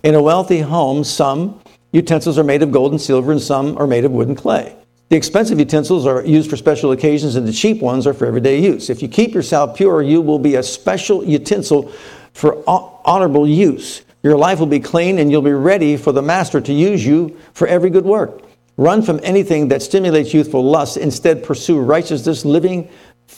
In 0.02 0.14
a 0.14 0.22
wealthy 0.22 0.60
home, 0.60 1.02
some 1.02 1.60
utensils 1.90 2.38
are 2.38 2.44
made 2.44 2.62
of 2.62 2.70
gold 2.70 2.92
and 2.92 3.00
silver, 3.00 3.32
and 3.32 3.40
some 3.40 3.76
are 3.78 3.86
made 3.86 4.04
of 4.04 4.12
wood 4.12 4.28
and 4.28 4.36
clay. 4.36 4.76
The 5.08 5.16
expensive 5.16 5.58
utensils 5.58 6.06
are 6.06 6.24
used 6.24 6.48
for 6.48 6.56
special 6.56 6.92
occasions, 6.92 7.34
and 7.34 7.48
the 7.48 7.52
cheap 7.52 7.80
ones 7.80 8.06
are 8.06 8.14
for 8.14 8.26
everyday 8.26 8.60
use. 8.60 8.90
If 8.90 9.02
you 9.02 9.08
keep 9.08 9.34
yourself 9.34 9.76
pure, 9.76 10.02
you 10.02 10.20
will 10.20 10.38
be 10.38 10.54
a 10.54 10.62
special 10.62 11.24
utensil 11.24 11.90
for 12.32 12.62
honorable 12.68 13.48
use. 13.48 14.02
Your 14.22 14.36
life 14.36 14.60
will 14.60 14.66
be 14.66 14.80
clean, 14.80 15.18
and 15.18 15.32
you'll 15.32 15.42
be 15.42 15.52
ready 15.52 15.96
for 15.96 16.12
the 16.12 16.22
Master 16.22 16.60
to 16.60 16.72
use 16.72 17.04
you 17.04 17.36
for 17.52 17.66
every 17.66 17.90
good 17.90 18.04
work. 18.04 18.42
Run 18.76 19.02
from 19.02 19.18
anything 19.24 19.66
that 19.68 19.82
stimulates 19.82 20.32
youthful 20.32 20.62
lust. 20.62 20.96
Instead, 20.96 21.42
pursue 21.42 21.80
righteousness, 21.80 22.44
living 22.44 22.88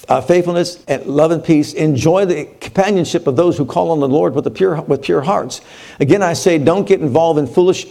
uh, 0.09 0.21
faithfulness, 0.21 0.83
and 0.89 1.05
love 1.07 1.31
and 1.31 1.43
peace. 1.43 1.73
Enjoy 1.73 2.25
the 2.25 2.47
companionship 2.61 3.27
of 3.27 3.37
those 3.37 3.57
who 3.57 3.65
call 3.65 3.91
on 3.91 4.01
the 4.01 4.09
Lord 4.09 4.35
with, 4.35 4.45
the 4.45 4.51
pure, 4.51 4.81
with 4.83 5.03
pure 5.03 5.21
hearts. 5.21 5.61
Again, 6.01 6.23
I 6.23 6.33
say, 6.33 6.59
don't 6.59 6.87
get 6.87 7.01
involved 7.01 7.39
in 7.39 7.47
foolish, 7.47 7.87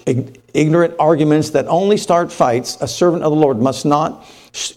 ignorant 0.53 0.95
arguments 0.99 1.49
that 1.51 1.67
only 1.67 1.97
start 1.97 2.31
fights. 2.31 2.77
A 2.81 2.87
servant 2.87 3.23
of 3.23 3.31
the 3.31 3.37
Lord 3.37 3.61
must 3.61 3.85
not 3.85 4.25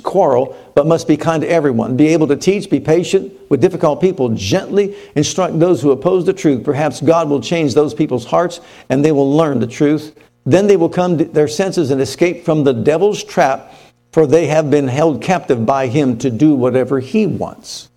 quarrel, 0.03 0.57
but 0.75 0.87
must 0.87 1.09
be 1.09 1.17
kind 1.17 1.43
to 1.43 1.49
everyone. 1.49 1.97
Be 1.97 2.09
able 2.09 2.27
to 2.29 2.37
teach, 2.37 2.69
be 2.69 2.81
patient 2.81 3.33
with 3.49 3.61
difficult 3.61 4.01
people, 4.01 4.29
gently 4.31 4.97
instruct 5.15 5.59
those 5.59 5.81
who 5.83 5.91
oppose 5.91 6.25
the 6.27 6.33
truth. 6.33 6.65
Perhaps 6.65 7.01
God 7.01 7.29
will 7.29 7.41
change 7.41 7.75
those 7.75 7.95
people's 7.95 8.27
hearts 8.27 8.61
and 8.89 9.05
they 9.05 9.13
will 9.13 9.35
learn 9.35 9.61
the 9.61 9.67
truth. 9.67 10.15
Then 10.45 10.67
they 10.67 10.77
will 10.77 10.89
come 10.89 11.19
to 11.19 11.25
their 11.25 11.49
senses 11.49 11.91
and 11.91 12.01
escape 12.01 12.45
from 12.45 12.65
the 12.65 12.73
devil's 12.73 13.23
trap 13.23 13.75
for 14.12 14.27
they 14.27 14.46
have 14.46 14.70
been 14.70 14.87
held 14.88 15.22
captive 15.22 15.66
by 15.66 15.87
him 15.88 16.18
to 16.18 16.31
do 16.31 16.55
whatever 16.55 17.01
he 17.01 17.27
wants. 17.27 17.88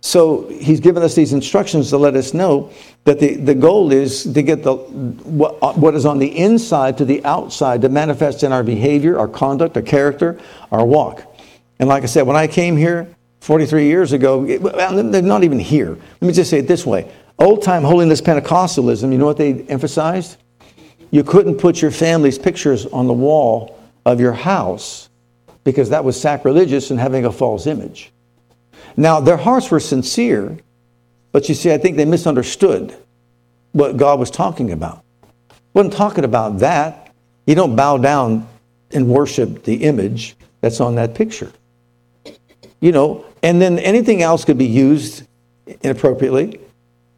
So 0.00 0.48
he's 0.48 0.80
given 0.80 1.02
us 1.02 1.14
these 1.14 1.32
instructions 1.32 1.90
to 1.90 1.98
let 1.98 2.14
us 2.14 2.32
know 2.32 2.70
that 3.04 3.18
the, 3.18 3.36
the 3.36 3.54
goal 3.54 3.92
is 3.92 4.22
to 4.22 4.42
get 4.42 4.62
the, 4.62 4.74
what, 4.74 5.76
what 5.76 5.94
is 5.94 6.06
on 6.06 6.18
the 6.18 6.38
inside 6.38 6.96
to 6.98 7.04
the 7.04 7.24
outside 7.24 7.82
to 7.82 7.88
manifest 7.88 8.42
in 8.42 8.52
our 8.52 8.62
behavior, 8.62 9.18
our 9.18 9.28
conduct, 9.28 9.76
our 9.76 9.82
character, 9.82 10.40
our 10.70 10.86
walk. 10.86 11.24
And 11.78 11.88
like 11.88 12.02
I 12.02 12.06
said, 12.06 12.22
when 12.22 12.36
I 12.36 12.46
came 12.46 12.76
here 12.76 13.08
43 13.40 13.86
years 13.86 14.12
ago, 14.12 14.44
it, 14.44 14.62
they're 14.62 15.22
not 15.22 15.44
even 15.44 15.58
here. 15.58 15.90
Let 15.90 16.22
me 16.22 16.32
just 16.32 16.50
say 16.50 16.60
it 16.60 16.68
this 16.68 16.86
way 16.86 17.10
old 17.38 17.62
time 17.62 17.82
holiness 17.82 18.20
Pentecostalism, 18.20 19.12
you 19.12 19.18
know 19.18 19.26
what 19.26 19.36
they 19.36 19.62
emphasized? 19.64 20.38
You 21.10 21.22
couldn't 21.22 21.56
put 21.56 21.82
your 21.82 21.90
family's 21.90 22.38
pictures 22.38 22.86
on 22.86 23.06
the 23.06 23.12
wall 23.12 23.78
of 24.04 24.20
your 24.20 24.32
house 24.32 25.08
because 25.66 25.90
that 25.90 26.04
was 26.04 26.18
sacrilegious 26.18 26.92
and 26.92 27.00
having 27.00 27.24
a 27.24 27.32
false 27.32 27.66
image. 27.66 28.12
Now, 28.96 29.18
their 29.18 29.36
hearts 29.36 29.68
were 29.68 29.80
sincere, 29.80 30.56
but 31.32 31.48
you 31.48 31.56
see, 31.56 31.72
I 31.72 31.76
think 31.76 31.96
they 31.96 32.04
misunderstood 32.04 32.96
what 33.72 33.96
God 33.96 34.20
was 34.20 34.30
talking 34.30 34.70
about. 34.70 35.02
wasn't 35.74 35.94
talking 35.94 36.24
about 36.24 36.60
that. 36.60 37.12
You 37.48 37.56
don't 37.56 37.74
bow 37.74 37.98
down 37.98 38.46
and 38.92 39.08
worship 39.08 39.64
the 39.64 39.82
image 39.82 40.36
that's 40.60 40.80
on 40.80 40.94
that 40.94 41.16
picture. 41.16 41.50
You 42.78 42.92
know, 42.92 43.26
and 43.42 43.60
then 43.60 43.80
anything 43.80 44.22
else 44.22 44.44
could 44.44 44.58
be 44.58 44.66
used 44.66 45.26
inappropriately. 45.82 46.60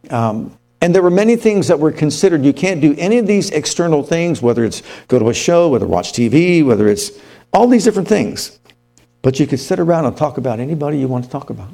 Um, 0.08 0.58
and 0.80 0.94
there 0.94 1.02
were 1.02 1.11
many 1.11 1.37
things 1.37 1.68
that 1.68 1.78
were 1.78 1.92
considered. 1.92 2.46
You 2.46 2.54
can't 2.54 2.80
do 2.80 2.94
any 2.96 3.18
of 3.18 3.26
these 3.26 3.50
external 3.50 4.02
things, 4.02 4.40
whether 4.40 4.64
it's 4.64 4.82
go 5.06 5.18
to 5.18 5.28
a 5.28 5.34
show, 5.34 5.68
whether 5.68 5.87
watch 5.87 6.14
TV, 6.14 6.64
whether 6.64 6.88
it's 6.88 7.11
all 7.52 7.66
these 7.66 7.84
different 7.84 8.08
things. 8.08 8.58
But 9.22 9.40
you 9.40 9.46
could 9.46 9.61
sit 9.61 9.80
around 9.80 10.04
and 10.06 10.16
talk 10.16 10.38
about 10.38 10.61
anybody 10.61 10.98
you 10.98 11.08
want 11.08 11.24
to 11.24 11.30
talk 11.30 11.50
about. 11.50 11.70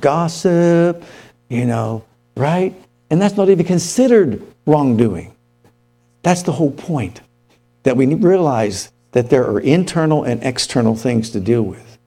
Gossip, 0.00 1.02
you 1.48 1.64
know, 1.64 2.04
right? 2.36 2.74
And 3.10 3.20
that's 3.22 3.36
not 3.36 3.48
even 3.48 3.64
considered 3.64 4.42
wrongdoing. 4.66 5.34
That's 6.22 6.42
the 6.42 6.52
whole 6.52 6.72
point. 6.72 7.20
That 7.84 7.96
we 7.96 8.12
realize 8.14 8.90
that 9.12 9.30
there 9.30 9.46
are 9.46 9.60
internal 9.60 10.24
and 10.24 10.42
external 10.42 10.94
things 10.94 11.30
to 11.30 11.40
deal 11.40 11.62
with. 11.62 11.98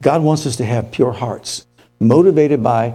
God 0.00 0.22
wants 0.22 0.46
us 0.46 0.56
to 0.56 0.64
have 0.64 0.90
pure 0.90 1.12
hearts, 1.12 1.66
motivated 2.00 2.62
by 2.62 2.94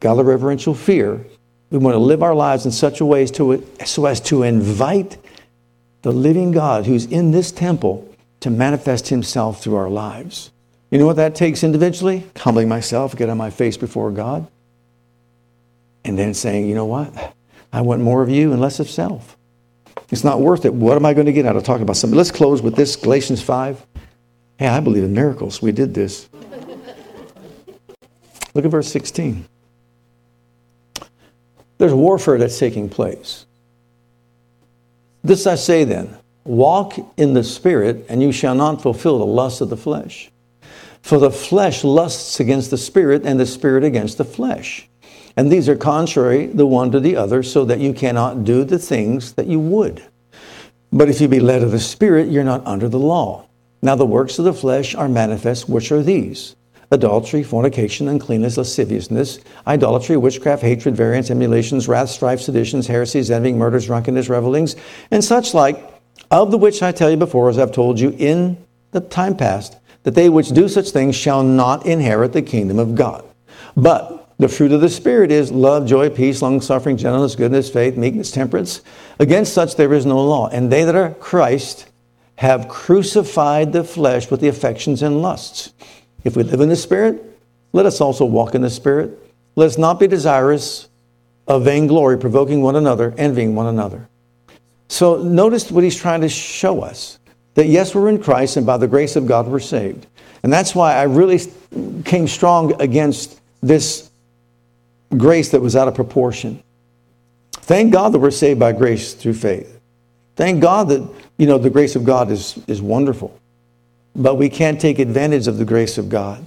godly 0.00 0.24
reverential 0.24 0.74
fear. 0.74 1.26
We 1.70 1.76
want 1.76 1.94
to 1.94 1.98
live 1.98 2.22
our 2.22 2.34
lives 2.34 2.64
in 2.64 2.72
such 2.72 3.00
a 3.00 3.04
way 3.04 3.26
so 3.26 4.06
as 4.06 4.20
to 4.20 4.42
invite 4.44 5.18
the 6.00 6.12
living 6.12 6.52
God 6.52 6.86
who's 6.86 7.04
in 7.04 7.32
this 7.32 7.52
temple 7.52 8.08
to 8.40 8.50
manifest 8.50 9.08
himself 9.08 9.62
through 9.62 9.76
our 9.76 9.90
lives. 9.90 10.50
You 10.90 10.98
know 10.98 11.06
what 11.06 11.16
that 11.16 11.34
takes 11.34 11.64
individually? 11.64 12.26
Humbling 12.36 12.68
myself, 12.68 13.16
get 13.16 13.28
on 13.28 13.36
my 13.36 13.50
face 13.50 13.76
before 13.76 14.10
God, 14.10 14.46
and 16.04 16.18
then 16.18 16.34
saying, 16.34 16.68
you 16.68 16.74
know 16.74 16.86
what? 16.86 17.34
I 17.72 17.82
want 17.82 18.00
more 18.00 18.22
of 18.22 18.30
you 18.30 18.52
and 18.52 18.60
less 18.60 18.80
of 18.80 18.88
self. 18.88 19.36
It's 20.10 20.24
not 20.24 20.40
worth 20.40 20.64
it. 20.64 20.72
What 20.72 20.96
am 20.96 21.04
I 21.04 21.12
going 21.12 21.26
to 21.26 21.32
get 21.32 21.44
out 21.44 21.56
of 21.56 21.64
talking 21.64 21.82
about 21.82 21.96
something? 21.96 22.16
Let's 22.16 22.30
close 22.30 22.62
with 22.62 22.76
this 22.76 22.96
Galatians 22.96 23.42
5. 23.42 23.86
Hey, 24.58 24.68
I 24.68 24.80
believe 24.80 25.04
in 25.04 25.12
miracles. 25.12 25.60
We 25.60 25.72
did 25.72 25.92
this. 25.92 26.28
Look 28.54 28.64
at 28.64 28.70
verse 28.70 28.90
16. 28.90 29.46
There's 31.76 31.94
warfare 31.94 32.38
that's 32.38 32.58
taking 32.58 32.88
place. 32.88 33.46
This 35.22 35.46
I 35.46 35.54
say 35.54 35.84
then 35.84 36.17
walk 36.44 36.94
in 37.16 37.34
the 37.34 37.44
Spirit, 37.44 38.06
and 38.08 38.22
you 38.22 38.32
shall 38.32 38.54
not 38.54 38.82
fulfill 38.82 39.18
the 39.18 39.26
lust 39.26 39.60
of 39.60 39.70
the 39.70 39.76
flesh. 39.76 40.30
For 41.02 41.18
the 41.18 41.30
flesh 41.30 41.84
lusts 41.84 42.40
against 42.40 42.70
the 42.70 42.78
Spirit, 42.78 43.24
and 43.24 43.38
the 43.38 43.46
Spirit 43.46 43.84
against 43.84 44.18
the 44.18 44.24
flesh. 44.24 44.88
And 45.36 45.52
these 45.52 45.68
are 45.68 45.76
contrary 45.76 46.46
the 46.46 46.66
one 46.66 46.90
to 46.90 47.00
the 47.00 47.16
other, 47.16 47.42
so 47.42 47.64
that 47.64 47.80
you 47.80 47.92
cannot 47.92 48.44
do 48.44 48.64
the 48.64 48.78
things 48.78 49.34
that 49.34 49.46
you 49.46 49.60
would. 49.60 50.02
But 50.92 51.08
if 51.08 51.20
you 51.20 51.28
be 51.28 51.40
led 51.40 51.62
of 51.62 51.70
the 51.70 51.78
Spirit, 51.78 52.28
you're 52.28 52.44
not 52.44 52.66
under 52.66 52.88
the 52.88 52.98
law. 52.98 53.46
Now 53.82 53.94
the 53.94 54.06
works 54.06 54.38
of 54.38 54.44
the 54.44 54.52
flesh 54.52 54.94
are 54.94 55.08
manifest, 55.08 55.68
which 55.68 55.92
are 55.92 56.02
these 56.02 56.56
adultery, 56.90 57.42
fornication, 57.42 58.08
uncleanness, 58.08 58.56
lasciviousness, 58.56 59.40
idolatry, 59.66 60.16
witchcraft, 60.16 60.62
hatred, 60.62 60.96
variance, 60.96 61.30
emulations, 61.30 61.86
wrath, 61.86 62.08
strife, 62.08 62.40
seditions, 62.40 62.86
heresies, 62.86 63.30
envying, 63.30 63.58
murders, 63.58 63.86
drunkenness, 63.86 64.28
revelings, 64.28 64.74
and 65.10 65.22
such 65.22 65.52
like, 65.52 65.97
of 66.30 66.50
the 66.50 66.58
which 66.58 66.82
I 66.82 66.92
tell 66.92 67.10
you 67.10 67.16
before, 67.16 67.48
as 67.48 67.58
I've 67.58 67.72
told 67.72 67.98
you 67.98 68.14
in 68.18 68.56
the 68.90 69.00
time 69.00 69.36
past, 69.36 69.78
that 70.02 70.14
they 70.14 70.28
which 70.28 70.48
do 70.48 70.68
such 70.68 70.90
things 70.90 71.16
shall 71.16 71.42
not 71.42 71.86
inherit 71.86 72.32
the 72.32 72.42
kingdom 72.42 72.78
of 72.78 72.94
God. 72.94 73.24
But 73.76 74.28
the 74.38 74.48
fruit 74.48 74.72
of 74.72 74.80
the 74.80 74.88
Spirit 74.88 75.32
is 75.32 75.50
love, 75.50 75.86
joy, 75.86 76.10
peace, 76.10 76.42
long 76.42 76.60
suffering, 76.60 76.96
gentleness, 76.96 77.34
goodness, 77.34 77.70
faith, 77.70 77.96
meekness, 77.96 78.30
temperance. 78.30 78.82
Against 79.18 79.52
such 79.52 79.76
there 79.76 79.92
is 79.92 80.06
no 80.06 80.22
law. 80.24 80.48
And 80.48 80.70
they 80.70 80.84
that 80.84 80.94
are 80.94 81.10
Christ 81.14 81.86
have 82.36 82.68
crucified 82.68 83.72
the 83.72 83.82
flesh 83.82 84.30
with 84.30 84.40
the 84.40 84.48
affections 84.48 85.02
and 85.02 85.20
lusts. 85.20 85.72
If 86.22 86.36
we 86.36 86.44
live 86.44 86.60
in 86.60 86.68
the 86.68 86.76
Spirit, 86.76 87.24
let 87.72 87.84
us 87.84 88.00
also 88.00 88.24
walk 88.24 88.54
in 88.54 88.62
the 88.62 88.70
Spirit. 88.70 89.18
Let 89.56 89.66
us 89.66 89.78
not 89.78 89.98
be 89.98 90.06
desirous 90.06 90.88
of 91.48 91.64
vainglory, 91.64 92.16
provoking 92.16 92.62
one 92.62 92.76
another, 92.76 93.14
envying 93.18 93.56
one 93.56 93.66
another. 93.66 94.08
So 94.88 95.22
notice 95.22 95.70
what 95.70 95.84
he's 95.84 95.96
trying 95.96 96.22
to 96.22 96.28
show 96.28 96.82
us 96.82 97.18
that 97.54 97.66
yes, 97.66 97.94
we're 97.94 98.08
in 98.08 98.22
Christ, 98.22 98.56
and 98.56 98.64
by 98.64 98.76
the 98.76 98.86
grace 98.86 99.16
of 99.16 99.26
God, 99.26 99.48
we're 99.48 99.58
saved. 99.58 100.06
And 100.44 100.52
that's 100.52 100.74
why 100.74 100.94
I 100.94 101.02
really 101.02 101.40
came 102.04 102.28
strong 102.28 102.80
against 102.80 103.40
this 103.60 104.10
grace 105.16 105.50
that 105.50 105.60
was 105.60 105.74
out 105.74 105.88
of 105.88 105.94
proportion. 105.94 106.62
Thank 107.52 107.92
God 107.92 108.10
that 108.10 108.20
we're 108.20 108.30
saved 108.30 108.60
by 108.60 108.72
grace 108.72 109.12
through 109.12 109.34
faith. 109.34 109.80
Thank 110.36 110.62
God 110.62 110.88
that, 110.90 111.08
you 111.36 111.46
know, 111.46 111.58
the 111.58 111.68
grace 111.68 111.96
of 111.96 112.04
God 112.04 112.30
is, 112.30 112.58
is 112.68 112.80
wonderful. 112.80 113.36
But 114.14 114.36
we 114.36 114.48
can't 114.48 114.80
take 114.80 115.00
advantage 115.00 115.48
of 115.48 115.58
the 115.58 115.64
grace 115.64 115.98
of 115.98 116.08
God 116.08 116.46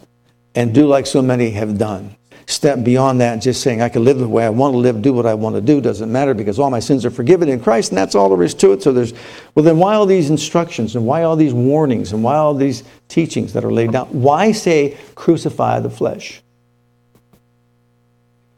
and 0.56 0.73
do 0.73 0.88
like 0.88 1.06
so 1.06 1.21
many 1.21 1.49
have 1.51 1.77
done. 1.77 2.15
Step 2.47 2.84
beyond 2.84 3.21
that 3.21 3.34
and 3.34 3.41
just 3.41 3.62
saying, 3.62 3.82
I 3.82 3.89
can 3.89 4.04
live 4.04 4.17
the 4.17 4.27
way 4.27 4.45
I 4.45 4.49
want 4.49 4.73
to 4.73 4.77
live, 4.77 5.01
do 5.01 5.13
what 5.13 5.25
I 5.25 5.34
want 5.34 5.56
to 5.56 5.62
do, 5.62 5.80
doesn't 5.80 6.12
matter 6.12 6.34
because 6.34 6.60
all 6.60 6.69
my 6.69 6.80
sins 6.80 7.06
are 7.06 7.12
forgiven 7.12 7.49
in 7.49 7.60
Christ, 7.60 7.91
and 7.91 7.97
that's 7.97 8.15
all 8.15 8.30
there 8.30 8.43
is 8.43 8.54
to 8.56 8.71
it. 8.73 8.84
So 8.84 8.91
there's, 8.91 9.13
well, 9.56 9.63
then 9.63 9.77
why 9.77 9.95
all 9.95 10.06
these 10.06 10.30
instructions 10.30 10.95
and 10.95 11.06
why 11.06 11.23
all 11.23 11.36
these 11.36 11.54
warnings 11.54 12.13
and 12.13 12.23
why 12.23 12.36
all 12.36 12.54
these 12.54 12.84
teachings 13.08 13.54
that 13.54 13.63
are 13.63 13.71
laid 13.71 13.91
down? 13.91 14.08
Why 14.08 14.51
say 14.51 14.97
crucify 15.15 15.80
the 15.80 15.89
flesh? 15.89 16.41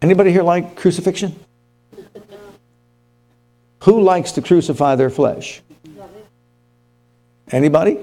Anybody 0.01 0.31
here 0.31 0.43
like 0.43 0.75
crucifixion? 0.75 1.35
Who 3.83 4.01
likes 4.01 4.31
to 4.33 4.41
crucify 4.41 4.95
their 4.95 5.09
flesh? 5.09 5.61
Anybody? 7.51 7.99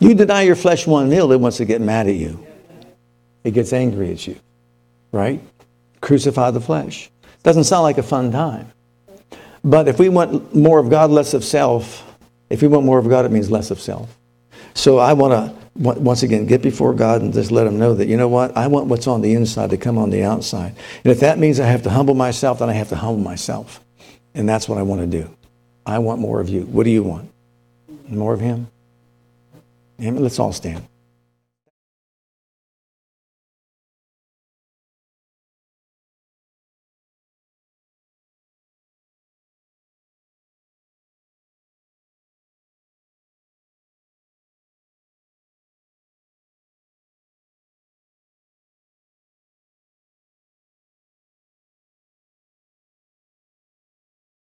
You 0.00 0.14
deny 0.14 0.42
your 0.42 0.56
flesh 0.56 0.86
one 0.86 1.08
meal, 1.08 1.32
it 1.32 1.40
wants 1.40 1.56
to 1.56 1.64
get 1.64 1.80
mad 1.80 2.06
at 2.06 2.16
you. 2.16 2.46
It 3.46 3.54
gets 3.54 3.72
angry 3.72 4.10
at 4.10 4.26
you, 4.26 4.40
right? 5.12 5.40
Crucify 6.00 6.50
the 6.50 6.60
flesh. 6.60 7.12
Doesn't 7.44 7.62
sound 7.62 7.84
like 7.84 7.96
a 7.96 8.02
fun 8.02 8.32
time. 8.32 8.72
But 9.62 9.86
if 9.86 10.00
we 10.00 10.08
want 10.08 10.52
more 10.52 10.80
of 10.80 10.90
God, 10.90 11.12
less 11.12 11.32
of 11.32 11.44
self, 11.44 12.02
if 12.50 12.60
we 12.60 12.66
want 12.66 12.84
more 12.84 12.98
of 12.98 13.08
God, 13.08 13.24
it 13.24 13.30
means 13.30 13.48
less 13.48 13.70
of 13.70 13.80
self. 13.80 14.18
So 14.74 14.98
I 14.98 15.12
want 15.12 15.32
to, 15.32 15.68
once 15.76 16.24
again, 16.24 16.46
get 16.46 16.60
before 16.60 16.92
God 16.92 17.22
and 17.22 17.32
just 17.32 17.52
let 17.52 17.68
Him 17.68 17.78
know 17.78 17.94
that, 17.94 18.08
you 18.08 18.16
know 18.16 18.26
what? 18.26 18.56
I 18.56 18.66
want 18.66 18.86
what's 18.88 19.06
on 19.06 19.20
the 19.20 19.34
inside 19.34 19.70
to 19.70 19.76
come 19.76 19.96
on 19.96 20.10
the 20.10 20.24
outside. 20.24 20.74
And 21.04 21.12
if 21.12 21.20
that 21.20 21.38
means 21.38 21.60
I 21.60 21.66
have 21.66 21.84
to 21.84 21.90
humble 21.90 22.16
myself, 22.16 22.58
then 22.58 22.68
I 22.68 22.72
have 22.72 22.88
to 22.88 22.96
humble 22.96 23.22
myself. 23.22 23.80
And 24.34 24.48
that's 24.48 24.68
what 24.68 24.76
I 24.76 24.82
want 24.82 25.02
to 25.02 25.06
do. 25.06 25.30
I 25.86 26.00
want 26.00 26.20
more 26.20 26.40
of 26.40 26.48
you. 26.48 26.62
What 26.62 26.82
do 26.82 26.90
you 26.90 27.04
want? 27.04 27.30
More 28.08 28.34
of 28.34 28.40
Him? 28.40 28.66
Amen. 30.00 30.20
Let's 30.20 30.40
all 30.40 30.52
stand. 30.52 30.84